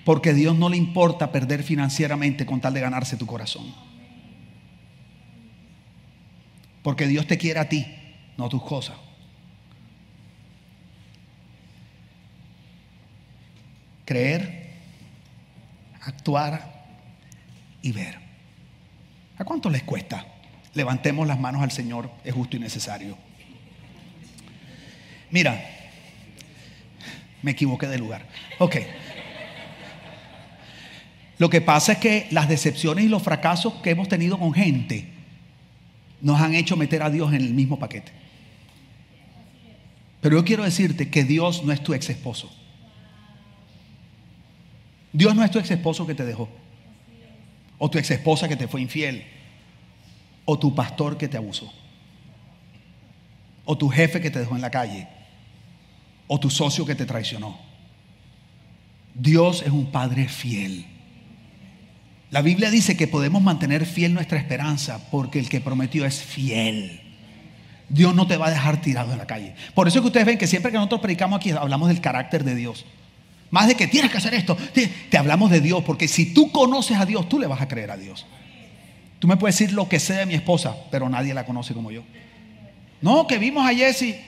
[0.05, 3.75] Porque Dios no le importa perder financieramente con tal de ganarse tu corazón.
[6.85, 7.87] Porque Dios te quiere a ti,
[8.37, 8.95] no tus cosas.
[14.05, 14.71] Creer,
[16.03, 16.85] actuar
[17.81, 18.19] y ver.
[19.39, 20.27] ¿A cuánto les cuesta?
[20.75, 23.17] Levantemos las manos al Señor, es justo y necesario.
[25.31, 25.59] Mira,
[27.41, 28.27] me equivoqué de lugar.
[28.59, 28.77] Ok.
[31.39, 35.14] Lo que pasa es que las decepciones y los fracasos que hemos tenido con gente
[36.25, 38.11] nos han hecho meter a Dios en el mismo paquete.
[40.23, 42.51] Pero yo quiero decirte que Dios no es tu ex esposo.
[45.13, 46.49] Dios no es tu ex esposo que te dejó.
[47.77, 49.23] O tu ex esposa que te fue infiel.
[50.47, 51.71] O tu pastor que te abusó.
[53.67, 55.07] O tu jefe que te dejó en la calle.
[56.27, 57.59] O tu socio que te traicionó.
[59.13, 60.87] Dios es un padre fiel.
[62.35, 67.01] La Biblia dice que podemos mantener fiel nuestra esperanza porque el que prometió es fiel.
[67.89, 69.55] Dios no te va a dejar tirado en la calle.
[69.73, 72.43] Por eso es que ustedes ven que siempre que nosotros predicamos aquí hablamos del carácter
[72.43, 72.87] de Dios.
[73.53, 76.99] Más de que tienes que hacer esto, te, hablamos de Dios, porque si tú conoces
[76.99, 78.27] a Dios, tú le vas a creer a Dios.
[79.21, 81.93] Tú me puedes decir lo que sea de mi esposa, pero nadie la conoce como
[81.93, 82.03] yo.
[83.01, 84.19] No, que vimos a Jessie.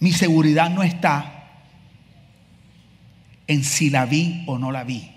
[0.00, 1.41] Mi seguridad no está
[3.46, 5.10] en si la vi o no la vi,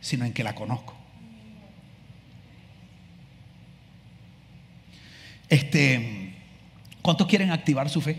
[0.00, 0.94] sino en que la conozco.
[5.48, 6.34] Este,
[7.02, 8.18] ¿cuántos quieren activar su fe?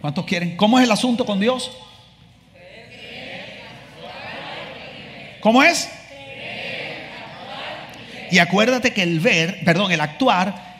[0.00, 0.56] ¿Cuántos quieren?
[0.56, 1.70] ¿Cómo es el asunto con Dios?
[5.40, 5.88] ¿Cómo es?
[8.30, 10.76] Y acuérdate que el ver, perdón, el actuar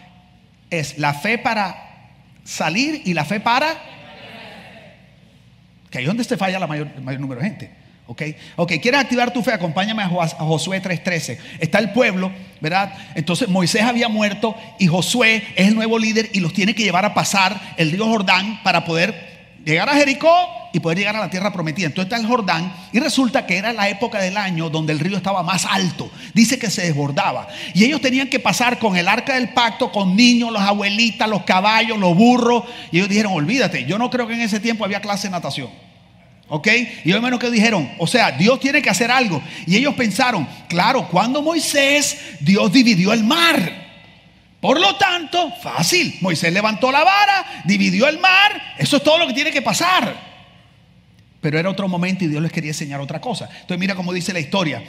[0.71, 2.11] es la fe para
[2.45, 3.96] salir y la fe para
[5.91, 7.71] que ahí es donde se falla la mayor, el mayor número de gente.
[8.09, 8.23] ¿Ok?
[8.55, 9.53] Ok, ¿quieres activar tu fe?
[9.53, 11.39] Acompáñame a Josué 3:13.
[11.59, 12.93] Está el pueblo, ¿verdad?
[13.17, 17.05] Entonces Moisés había muerto y Josué es el nuevo líder y los tiene que llevar
[17.05, 19.15] a pasar el río Jordán para poder
[19.65, 20.31] llegar a Jericó
[20.77, 21.87] y poder llegar a la tierra prometida.
[21.87, 25.17] Entonces está el Jordán y resulta que era la época del año donde el río
[25.17, 26.11] estaba más alto.
[26.35, 27.49] Dice que se desbordaba.
[27.73, 31.45] Y ellos tenían que pasar con el arca del pacto, con niños, los abuelitas, los
[31.45, 32.65] caballos, los burros.
[32.93, 35.71] Y ellos dijeron, olvídate, yo no creo que en ese tiempo había clase de natación.
[36.49, 36.69] ¿Ok?
[37.05, 39.43] Y yo menos que dijeron, o sea, Dios tiene que hacer algo.
[39.67, 43.87] Y ellos pensaron, claro, cuando Moisés, Dios dividió el mar.
[44.61, 49.27] Por lo tanto, fácil, Moisés levantó la vara, dividió el mar, eso es todo lo
[49.27, 50.36] que tiene que pasar.
[51.41, 53.49] Pero era otro momento y Dios les quería enseñar otra cosa.
[53.53, 54.83] Entonces mira cómo dice la historia.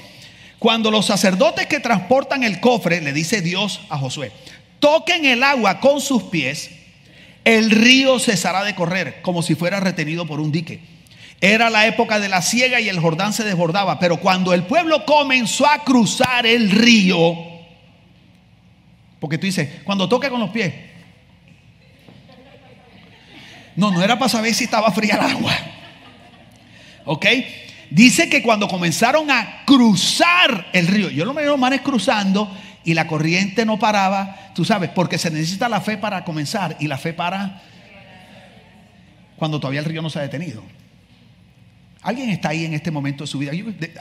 [0.59, 4.31] Cuando los sacerdotes que transportan el cofre, le dice Dios a Josué,
[4.79, 6.71] toquen el agua con sus pies,
[7.43, 10.79] el río cesará de correr como si fuera retenido por un dique.
[11.39, 13.99] Era la época de la siega y el Jordán se desbordaba.
[13.99, 17.35] Pero cuando el pueblo comenzó a cruzar el río,
[19.19, 20.73] porque tú dices, cuando toque con los pies.
[23.75, 25.53] No, no era para saber si estaba fría el agua.
[27.07, 27.25] ¿Ok?
[27.89, 32.51] Dice que cuando comenzaron a cruzar el río, yo lo me manes cruzando
[32.83, 36.87] y la corriente no paraba, tú sabes, porque se necesita la fe para comenzar y
[36.87, 37.61] la fe para
[39.37, 40.63] cuando todavía el río no se ha detenido.
[42.01, 43.51] ¿Alguien está ahí en este momento de su vida?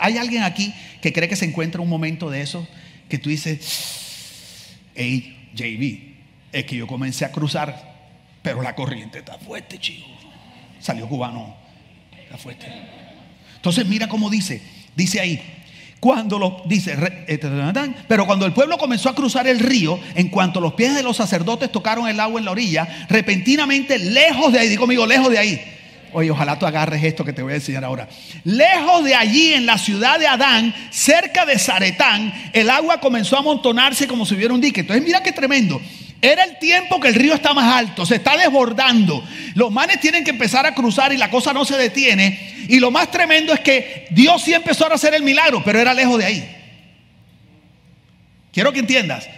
[0.00, 2.66] ¿Hay alguien aquí que cree que se encuentra un momento de eso
[3.08, 6.16] que tú dices, hey, JB,
[6.52, 7.94] es que yo comencé a cruzar,
[8.42, 10.08] pero la corriente está fuerte, chico.
[10.80, 11.65] Salió cubano,
[12.38, 12.66] fuerte.
[13.56, 14.62] Entonces mira cómo dice,
[14.94, 15.42] dice ahí,
[16.00, 16.96] cuando los, dice,
[17.26, 17.40] eh,
[18.06, 21.16] pero cuando el pueblo comenzó a cruzar el río, en cuanto los pies de los
[21.16, 25.38] sacerdotes tocaron el agua en la orilla, repentinamente lejos de ahí, digo conmigo, lejos de
[25.38, 25.60] ahí,
[26.12, 28.08] Oye, ojalá tú agarres esto que te voy a enseñar ahora.
[28.44, 33.40] Lejos de allí, en la ciudad de Adán, cerca de Zaretán, el agua comenzó a
[33.40, 34.80] amontonarse como si hubiera un dique.
[34.80, 35.78] Entonces, mira qué tremendo.
[36.26, 39.22] Era el tiempo que el río está más alto, se está desbordando.
[39.54, 42.66] Los manes tienen que empezar a cruzar y la cosa no se detiene.
[42.68, 45.94] Y lo más tremendo es que Dios sí empezó a hacer el milagro, pero era
[45.94, 46.56] lejos de ahí.
[48.52, 49.28] Quiero que entiendas.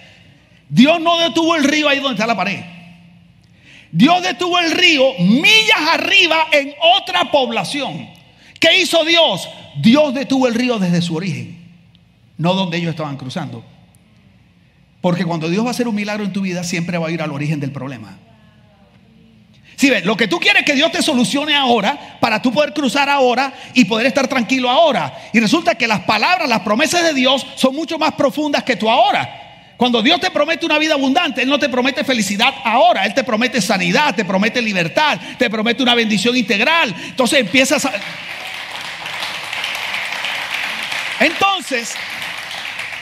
[0.70, 2.60] Dios no detuvo el río ahí donde está la pared.
[3.92, 8.08] Dios detuvo el río millas arriba en otra población.
[8.58, 9.46] ¿Qué hizo Dios?
[9.76, 11.54] Dios detuvo el río desde su origen,
[12.38, 13.62] no donde ellos estaban cruzando.
[15.08, 17.22] Porque cuando Dios va a hacer un milagro en tu vida, siempre va a ir
[17.22, 18.18] al origen del problema.
[19.74, 22.74] Si ves, lo que tú quieres es que Dios te solucione ahora para tú poder
[22.74, 25.30] cruzar ahora y poder estar tranquilo ahora.
[25.32, 28.90] Y resulta que las palabras, las promesas de Dios son mucho más profundas que tú
[28.90, 29.72] ahora.
[29.78, 33.24] Cuando Dios te promete una vida abundante, Él no te promete felicidad ahora, Él te
[33.24, 36.94] promete sanidad, te promete libertad, te promete una bendición integral.
[37.06, 37.92] Entonces empiezas a...
[41.20, 41.94] Entonces,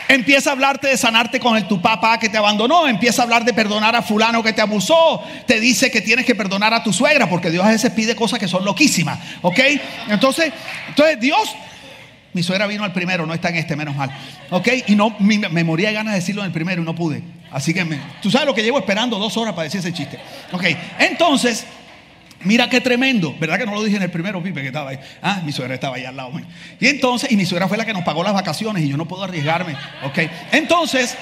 [0.09, 2.87] Empieza a hablarte de sanarte con el tu papá que te abandonó.
[2.87, 5.23] Empieza a hablar de perdonar a fulano que te abusó.
[5.47, 8.38] Te dice que tienes que perdonar a tu suegra porque Dios a veces pide cosas
[8.38, 9.19] que son loquísimas.
[9.42, 9.59] ¿Ok?
[10.09, 10.53] Entonces,
[10.88, 11.57] entonces Dios
[12.37, 14.11] mi suegra vino al primero, no está en este, menos mal.
[14.51, 14.69] ¿Ok?
[14.88, 17.23] Y no, me, moría de ganas de decirlo en el primero y no pude.
[17.51, 17.83] Así que
[18.21, 20.19] tú sabes lo que llevo esperando dos horas para decir ese chiste.
[20.53, 20.64] Ok,
[20.99, 21.64] entonces,
[22.44, 23.35] mira qué tremendo.
[23.38, 24.99] ¿Verdad que no lo dije en el primero, Pipe, que estaba ahí?
[25.22, 26.33] Ah, mi suegra estaba ahí al lado.
[26.81, 29.07] Y entonces, y mi suegra fue la que nos pagó las vacaciones y yo no
[29.07, 29.75] puedo arriesgarme.
[30.05, 30.18] Ok,
[30.53, 31.16] entonces,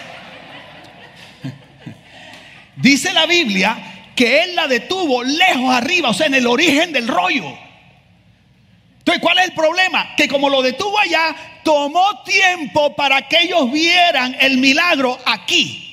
[2.76, 3.76] dice la Biblia
[4.14, 7.58] que él la detuvo lejos arriba, o sea, en el origen del rollo.
[8.98, 10.14] Entonces, ¿cuál es el problema?
[10.16, 15.83] Que como lo detuvo allá, tomó tiempo para que ellos vieran el milagro aquí.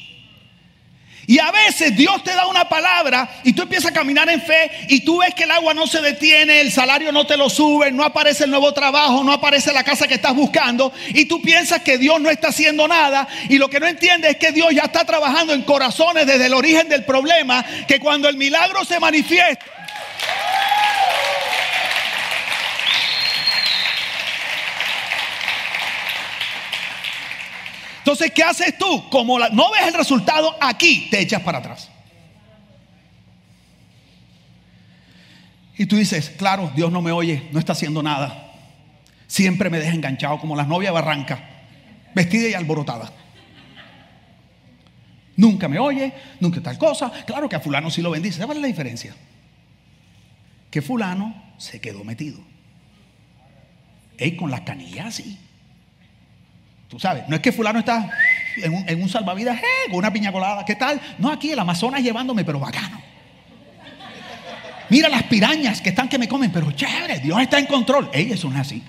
[1.32, 4.70] Y a veces Dios te da una palabra y tú empiezas a caminar en fe
[4.89, 7.89] y tú ves que el agua no se detiene, el salario no te lo sube,
[7.89, 11.84] no aparece el nuevo trabajo, no aparece la casa que estás buscando y tú piensas
[11.84, 14.82] que Dios no está haciendo nada y lo que no entiendes es que Dios ya
[14.82, 19.65] está trabajando en corazones desde el origen del problema, que cuando el milagro se manifiesta,
[28.12, 29.10] Entonces, ¿qué haces tú?
[29.10, 31.89] Como no ves el resultado aquí, te echas para atrás.
[35.78, 38.52] Y tú dices, claro, Dios no me oye, no está haciendo nada.
[39.28, 41.63] Siempre me deja enganchado como las novias barranca,
[42.13, 43.13] vestida y alborotada.
[45.38, 47.10] Nunca me oye, nunca tal cosa.
[47.26, 48.39] Claro que a fulano sí lo bendice.
[48.39, 49.15] ¿Sabes la diferencia?
[50.69, 52.41] Que fulano se quedó metido.
[54.17, 55.39] Ey, con las canillas así.
[56.91, 58.12] Tú sabes, no es que fulano está
[58.58, 60.99] en un, salvavidas, eh, con una piña colada, ¿qué tal?
[61.19, 63.01] No, aquí el Amazonas llevándome, pero bacano.
[64.89, 68.10] Mira las pirañas que están que me comen, pero chévere, Dios está en control.
[68.12, 68.84] Ey, eso no es así.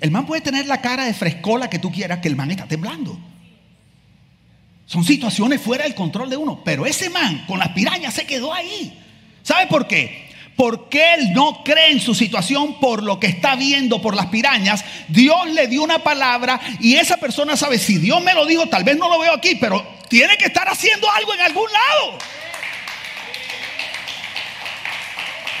[0.00, 2.64] El man puede tener la cara de frescola que tú quieras, que el man está
[2.64, 3.20] temblando.
[4.86, 6.62] Son situaciones fuera del control de uno.
[6.64, 8.98] Pero ese man con las pirañas se quedó ahí.
[9.42, 10.25] ¿Sabe por qué?
[10.56, 14.84] Porque él no cree en su situación por lo que está viendo por las pirañas,
[15.08, 18.82] Dios le dio una palabra y esa persona sabe, si Dios me lo dijo, tal
[18.82, 22.18] vez no lo veo aquí, pero tiene que estar haciendo algo en algún lado.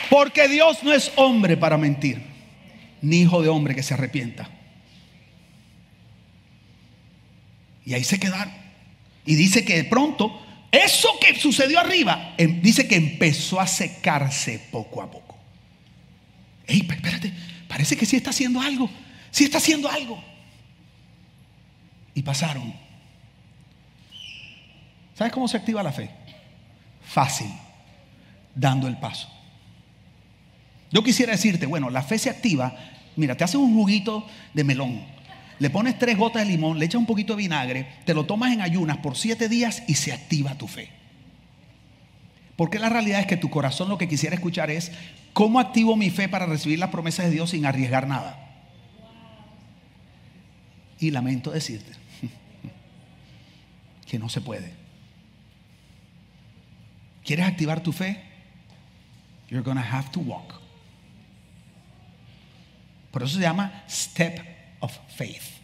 [0.08, 2.22] Porque Dios no es hombre para mentir,
[3.02, 4.48] ni hijo de hombre que se arrepienta.
[7.84, 8.54] Y ahí se quedaron.
[9.26, 10.45] Y dice que de pronto
[10.76, 15.36] eso que sucedió arriba, em, dice que empezó a secarse poco a poco.
[16.66, 17.32] Ey, espérate,
[17.68, 18.90] parece que sí está haciendo algo,
[19.30, 20.22] sí está haciendo algo.
[22.14, 22.74] Y pasaron.
[25.14, 26.10] ¿Sabes cómo se activa la fe?
[27.04, 27.50] Fácil,
[28.54, 29.28] dando el paso.
[30.90, 32.76] Yo quisiera decirte, bueno, la fe se activa,
[33.16, 35.04] mira, te hace un juguito de melón,
[35.58, 38.52] le pones tres gotas de limón, le echas un poquito de vinagre, te lo tomas
[38.52, 40.90] en ayunas por siete días y se activa tu fe.
[42.56, 44.92] Porque la realidad es que tu corazón lo que quisiera escuchar es,
[45.32, 48.42] ¿cómo activo mi fe para recibir las promesas de Dios sin arriesgar nada?
[50.98, 51.92] Y lamento decirte
[54.06, 54.72] que no se puede.
[57.24, 58.22] ¿Quieres activar tu fe?
[59.48, 60.60] You're to have to walk.
[63.10, 65.56] Por eso se llama step of faith.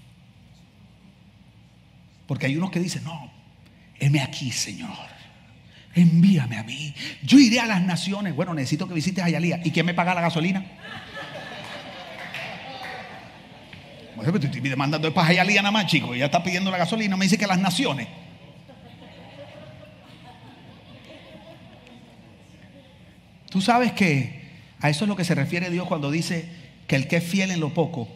[2.27, 3.31] Porque hay unos que dicen, no,
[3.99, 4.91] heme aquí, Señor.
[5.95, 6.95] Envíame a mí.
[7.23, 8.35] Yo iré a las naciones.
[8.35, 9.61] Bueno, necesito que visites a Yalía.
[9.63, 10.65] ¿Y quién me paga la gasolina?
[14.17, 16.15] Bueno, pues estoy demandando para Ayalía nada más, chico.
[16.15, 17.17] Ya está pidiendo la gasolina.
[17.17, 18.09] Me dice que las naciones.
[23.51, 24.41] Tú sabes que
[24.81, 26.49] a eso es lo que se refiere Dios cuando dice
[26.87, 28.09] que el que es fiel en lo poco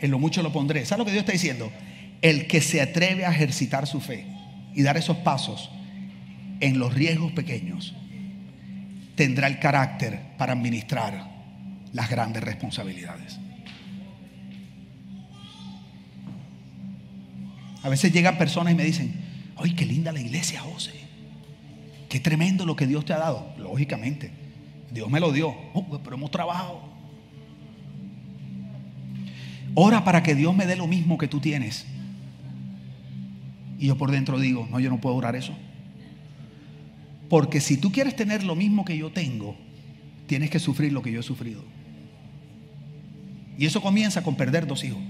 [0.00, 0.84] en lo mucho lo pondré.
[0.84, 1.70] ¿Sabes lo que Dios está diciendo?
[2.22, 4.26] El que se atreve a ejercitar su fe
[4.74, 5.70] y dar esos pasos
[6.60, 7.94] en los riesgos pequeños,
[9.14, 11.28] tendrá el carácter para administrar
[11.92, 13.38] las grandes responsabilidades.
[17.82, 19.14] A veces llegan personas y me dicen,
[19.56, 20.92] ¡ay, qué linda la iglesia, José!
[22.10, 23.54] Qué tremendo lo que Dios te ha dado.
[23.56, 24.32] Lógicamente,
[24.90, 26.99] Dios me lo dio, oh, pero hemos trabajado.
[29.74, 31.86] Ora para que Dios me dé lo mismo que tú tienes.
[33.78, 35.54] Y yo por dentro digo, no, yo no puedo orar eso.
[37.28, 39.56] Porque si tú quieres tener lo mismo que yo tengo,
[40.26, 41.62] tienes que sufrir lo que yo he sufrido.
[43.56, 45.00] Y eso comienza con perder dos hijos.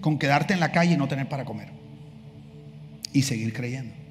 [0.00, 1.68] Con quedarte en la calle y no tener para comer.
[3.12, 4.05] Y seguir creyendo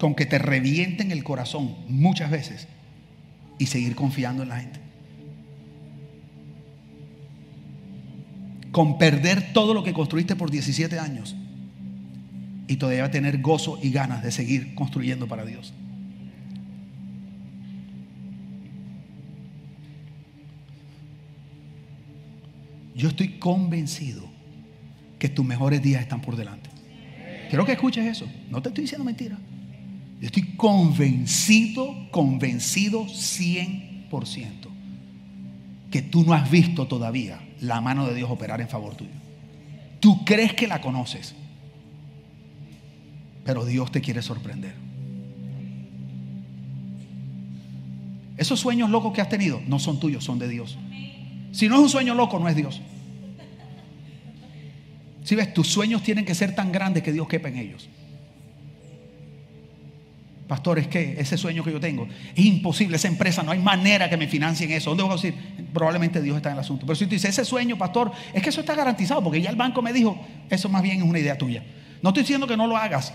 [0.00, 2.66] con que te revienten el corazón muchas veces
[3.58, 4.80] y seguir confiando en la gente.
[8.72, 11.36] Con perder todo lo que construiste por 17 años
[12.66, 15.74] y todavía tener gozo y ganas de seguir construyendo para Dios.
[22.94, 24.22] Yo estoy convencido
[25.18, 26.70] que tus mejores días están por delante.
[27.50, 28.26] Quiero que escuches eso.
[28.50, 29.36] No te estoy diciendo mentira.
[30.20, 34.70] Yo estoy convencido, convencido 100%
[35.90, 39.10] que tú no has visto todavía la mano de Dios operar en favor tuyo.
[39.98, 41.34] Tú crees que la conoces,
[43.44, 44.74] pero Dios te quiere sorprender.
[48.36, 50.78] Esos sueños locos que has tenido no son tuyos, son de Dios.
[51.52, 52.80] Si no es un sueño loco, no es Dios.
[55.24, 57.88] Si ves, tus sueños tienen que ser tan grandes que Dios quepa en ellos.
[60.50, 64.10] Pastor, es que ese sueño que yo tengo es imposible, esa empresa, no hay manera
[64.10, 64.90] que me financien eso.
[64.90, 65.32] ¿Dónde voy a decir?
[65.72, 66.86] Probablemente Dios está en el asunto.
[66.86, 69.54] Pero si tú dices, ese sueño, pastor, es que eso está garantizado, porque ya el
[69.54, 70.20] banco me dijo,
[70.50, 71.62] eso más bien es una idea tuya.
[72.02, 73.14] No estoy diciendo que no lo hagas,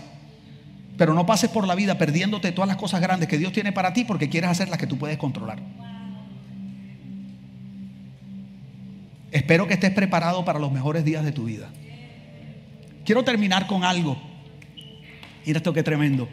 [0.96, 3.92] pero no pases por la vida perdiéndote todas las cosas grandes que Dios tiene para
[3.92, 5.58] ti porque quieres hacer las que tú puedes controlar.
[9.30, 11.68] Espero que estés preparado para los mejores días de tu vida.
[13.04, 14.16] Quiero terminar con algo.
[15.44, 16.30] Mira esto que tremendo.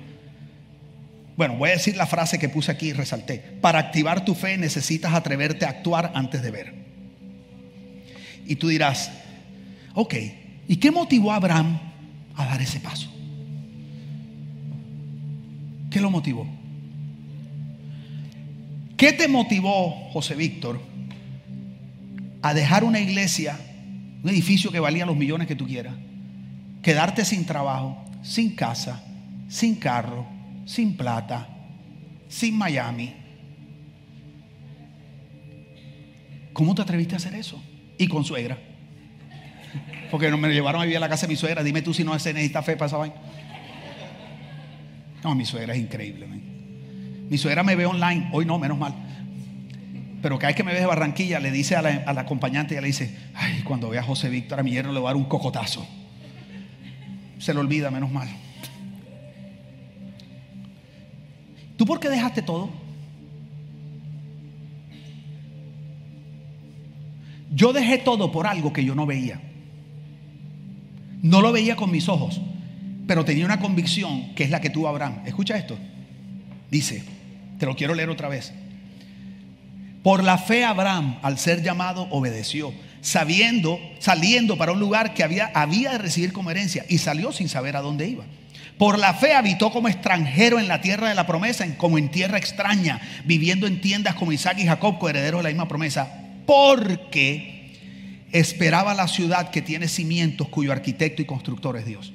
[1.35, 3.39] Bueno, voy a decir la frase que puse aquí y resalté.
[3.61, 6.73] Para activar tu fe necesitas atreverte a actuar antes de ver.
[8.45, 9.11] Y tú dirás,
[9.95, 10.13] ok,
[10.67, 11.79] ¿y qué motivó a Abraham
[12.35, 13.11] a dar ese paso?
[15.89, 16.47] ¿Qué lo motivó?
[18.97, 20.81] ¿Qué te motivó, José Víctor,
[22.41, 23.57] a dejar una iglesia,
[24.23, 25.95] un edificio que valía los millones que tú quieras,
[26.81, 29.03] quedarte sin trabajo, sin casa,
[29.47, 30.27] sin carro,
[30.65, 31.47] sin plata,
[32.27, 33.13] sin Miami?
[36.53, 37.61] ¿Cómo te atreviste a hacer eso?
[37.97, 38.57] Y con suegra.
[40.11, 41.63] Porque no me llevaron a vivir a la casa de mi suegra.
[41.63, 43.15] Dime tú si no se necesita fe para esa vaina.
[45.23, 46.27] No, mi suegra es increíble.
[46.27, 48.93] Mi suegra me ve online, hoy no, menos mal.
[50.21, 52.87] Pero cada vez que me ve de Barranquilla, le dice a la, acompañante, ella le
[52.87, 55.25] dice, ay, cuando vea a José Víctor, a mi yerno le va a dar un
[55.25, 55.85] cocotazo.
[57.39, 58.29] Se lo olvida, menos mal.
[61.83, 62.69] ¿Tú por qué dejaste todo?
[67.51, 69.41] Yo dejé todo por algo que yo no veía.
[71.21, 72.39] No lo veía con mis ojos
[73.05, 75.23] pero tenía una convicción que es la que tuvo Abraham.
[75.25, 75.77] Escucha esto.
[76.71, 77.03] Dice,
[77.59, 78.53] te lo quiero leer otra vez.
[80.03, 85.51] Por la fe Abraham, al ser llamado, obedeció, sabiendo, saliendo para un lugar que había,
[85.53, 88.23] había de recibir como herencia y salió sin saber a dónde iba.
[88.77, 92.37] Por la fe habitó como extranjero en la tierra de la promesa, como en tierra
[92.37, 96.11] extraña, viviendo en tiendas como Isaac y Jacob, coherederos de la misma promesa,
[96.45, 97.71] porque
[98.31, 102.13] esperaba la ciudad que tiene cimientos, cuyo arquitecto y constructor es Dios.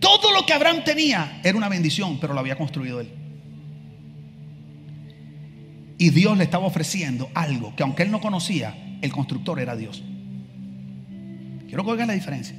[0.00, 3.10] Todo lo que Abraham tenía era una bendición, pero lo había construido él.
[5.98, 10.02] Y Dios le estaba ofreciendo algo que aunque él no conocía, el constructor era Dios.
[11.66, 12.54] Quiero que oigan la diferencia.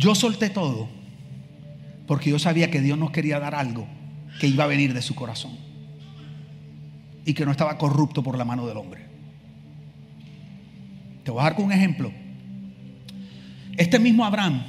[0.00, 0.88] Yo solté todo
[2.06, 3.86] porque yo sabía que Dios nos quería dar algo
[4.40, 5.58] que iba a venir de su corazón
[7.26, 9.04] y que no estaba corrupto por la mano del hombre.
[11.22, 12.10] Te voy a dar con un ejemplo.
[13.76, 14.64] Este mismo Abraham,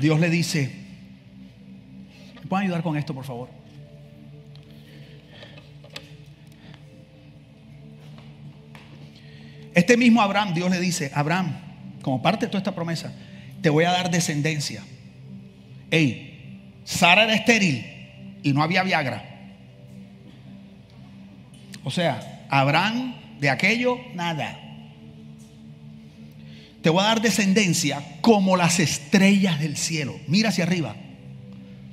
[0.00, 0.72] Dios le dice,
[2.36, 3.48] ¿me pueden ayudar con esto, por favor?
[9.74, 11.56] Este mismo Abraham, Dios le dice, Abraham,
[12.02, 13.12] como parte de toda esta promesa,
[13.62, 14.82] te voy a dar descendencia.
[15.90, 17.84] Ey, Sara era estéril
[18.42, 19.24] y no había Viagra.
[21.84, 24.68] O sea, Abraham de aquello, nada
[26.82, 30.18] te voy a dar descendencia como las estrellas del cielo.
[30.26, 30.94] Mira hacia arriba.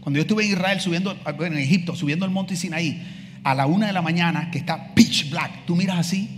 [0.01, 3.01] Cuando yo estuve en Israel subiendo, en Egipto, subiendo el monte Sinaí,
[3.43, 6.29] a la una de la mañana, que está pitch black, tú miras así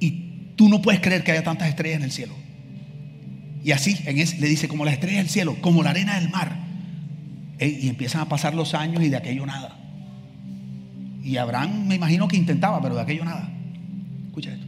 [0.00, 0.10] y
[0.56, 2.34] tú no puedes creer que haya tantas estrellas en el cielo.
[3.64, 6.56] Y así en le dice, como las estrellas del cielo, como la arena del mar.
[7.60, 9.76] y empiezan a pasar los años y de aquello nada.
[11.28, 13.50] Y Abraham me imagino que intentaba, pero de aquello nada.
[14.28, 14.66] Escucha esto.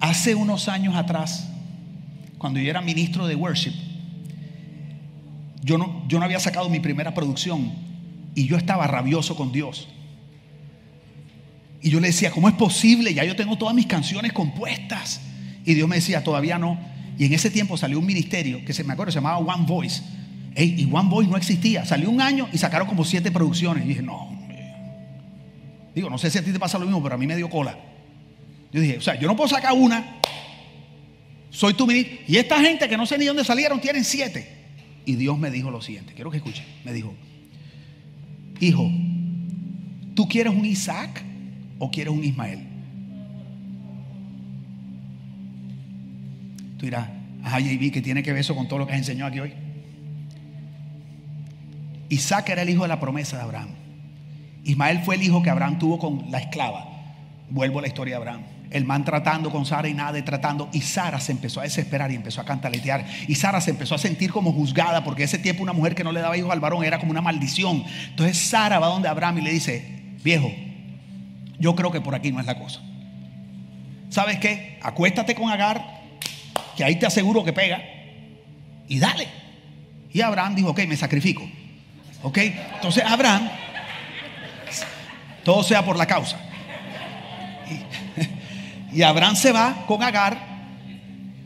[0.00, 1.48] Hace unos años atrás,
[2.38, 3.74] cuando yo era ministro de worship,
[5.62, 7.72] yo no, yo no había sacado mi primera producción
[8.34, 9.88] y yo estaba rabioso con Dios.
[11.82, 13.12] Y yo le decía, ¿cómo es posible?
[13.12, 15.20] Ya yo tengo todas mis canciones compuestas.
[15.68, 16.80] Y Dios me decía, todavía no.
[17.18, 20.02] Y en ese tiempo salió un ministerio que se me acuerdo, se llamaba One Voice.
[20.56, 21.84] y One Voice no existía.
[21.84, 23.84] Salió un año y sacaron como siete producciones.
[23.84, 24.30] Y dije, no.
[25.94, 27.50] Digo, no sé si a ti te pasa lo mismo, pero a mí me dio
[27.50, 27.78] cola.
[28.72, 30.20] Yo dije, o sea, yo no puedo sacar una.
[31.50, 32.16] Soy tu ministro.
[32.26, 34.48] Y esta gente que no sé ni dónde salieron tienen siete.
[35.04, 36.14] Y Dios me dijo lo siguiente.
[36.14, 36.64] Quiero que escuchen.
[36.82, 37.12] Me dijo,
[38.58, 38.90] hijo,
[40.14, 41.22] ¿tú quieres un Isaac
[41.78, 42.67] o quieres un Ismael?
[46.78, 47.08] Tú dirás,
[47.44, 49.52] ajá, JB, que tiene que ver eso con todo lo que has enseñado aquí hoy.
[52.08, 53.68] Isaac era el hijo de la promesa de Abraham.
[54.64, 56.86] Ismael fue el hijo que Abraham tuvo con la esclava.
[57.50, 58.42] Vuelvo a la historia de Abraham.
[58.70, 60.68] El man tratando con Sara y nada tratando.
[60.72, 63.06] Y Sara se empezó a desesperar y empezó a cantaletear.
[63.26, 66.12] Y Sara se empezó a sentir como juzgada porque ese tiempo una mujer que no
[66.12, 67.82] le daba hijos al varón era como una maldición.
[68.10, 70.52] Entonces Sara va donde Abraham y le dice, viejo,
[71.58, 72.80] yo creo que por aquí no es la cosa.
[74.10, 74.78] ¿Sabes qué?
[74.82, 75.97] Acuéstate con Agar,
[76.78, 77.82] que ahí te aseguro que pega.
[78.86, 79.26] Y dale.
[80.12, 81.42] Y Abraham dijo, ok, me sacrifico.
[82.22, 83.50] Ok, entonces Abraham,
[85.42, 86.38] todo sea por la causa.
[88.92, 90.38] Y Abraham se va con Agar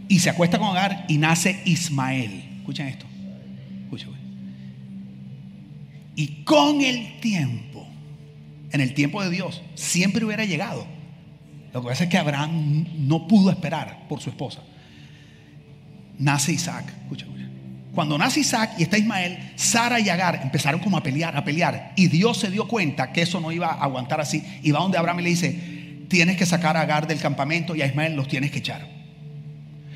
[0.07, 2.59] y se acuesta con Agar y nace Ismael.
[2.59, 3.07] Escuchen esto.
[3.85, 4.11] Escuchen.
[6.15, 7.87] Y con el tiempo,
[8.71, 10.87] en el tiempo de Dios, siempre hubiera llegado.
[11.73, 14.61] Lo que pasa es que Abraham no pudo esperar por su esposa.
[16.23, 16.85] Nace Isaac.
[17.95, 21.93] Cuando nace Isaac y está Ismael, Sara y Agar empezaron como a pelear, a pelear.
[21.95, 24.43] Y Dios se dio cuenta que eso no iba a aguantar así.
[24.63, 27.83] Y va donde Abraham y le dice, tienes que sacar a Agar del campamento y
[27.83, 28.89] a Ismael los tienes que echar.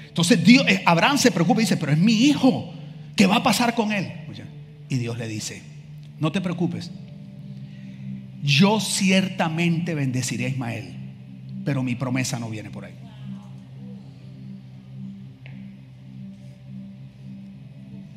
[0.08, 2.74] Entonces Dios, eh, Abraham se preocupa y dice, pero es mi hijo,
[3.14, 4.12] ¿qué va a pasar con él?
[4.88, 5.62] Y Dios le dice,
[6.18, 6.90] no te preocupes,
[8.42, 10.94] yo ciertamente bendeciré a Ismael,
[11.64, 12.94] pero mi promesa no viene por ahí.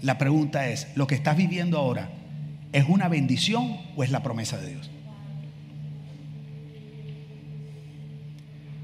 [0.02, 2.10] La pregunta es, ¿lo que estás viviendo ahora
[2.72, 4.90] es una bendición o es la promesa de Dios?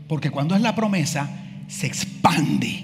[0.07, 1.30] Porque cuando es la promesa,
[1.68, 2.84] se expande.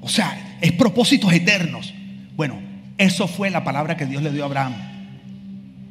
[0.00, 1.92] O sea, es propósitos eternos.
[2.36, 2.58] Bueno,
[2.98, 4.74] eso fue la palabra que Dios le dio a Abraham.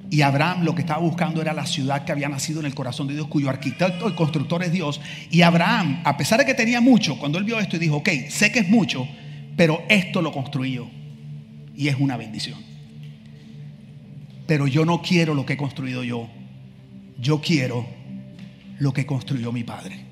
[0.10, 3.08] Y Abraham lo que estaba buscando era la ciudad que había nacido en el corazón
[3.08, 5.00] de Dios, cuyo arquitecto y constructor es Dios.
[5.30, 8.10] Y Abraham, a pesar de que tenía mucho, cuando él vio esto y dijo, ok,
[8.30, 9.08] sé que es mucho,
[9.56, 10.88] pero esto lo construyó.
[11.76, 12.60] Y es una bendición.
[14.48, 16.30] Pero yo no quiero lo que he construido yo.
[17.20, 17.86] Yo quiero
[18.80, 20.06] lo que construyó mi padre.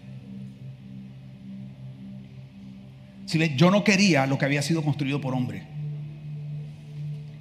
[3.25, 5.63] Si yo no quería lo que había sido construido por hombre.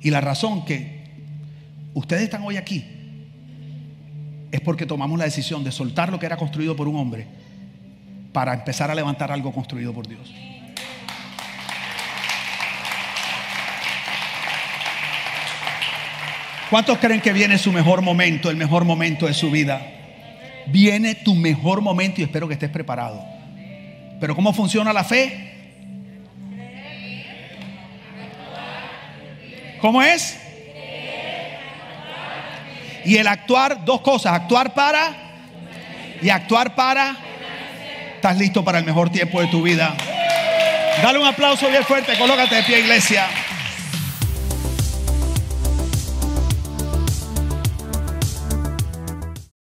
[0.01, 1.03] Y la razón que
[1.95, 2.85] ustedes están hoy aquí
[4.51, 7.27] es porque tomamos la decisión de soltar lo que era construido por un hombre
[8.33, 10.33] para empezar a levantar algo construido por Dios.
[16.71, 19.95] ¿Cuántos creen que viene su mejor momento, el mejor momento de su vida?
[20.71, 23.25] viene tu mejor momento y espero que estés preparado.
[24.21, 25.45] Pero ¿cómo funciona la fe?
[29.81, 30.39] ¿Cómo es?
[33.05, 35.14] Y el actuar, dos cosas, actuar para
[36.21, 37.16] y actuar para.
[38.16, 39.95] Estás listo para el mejor tiempo de tu vida.
[41.03, 43.27] Dale un aplauso bien fuerte, colócate de pie, iglesia.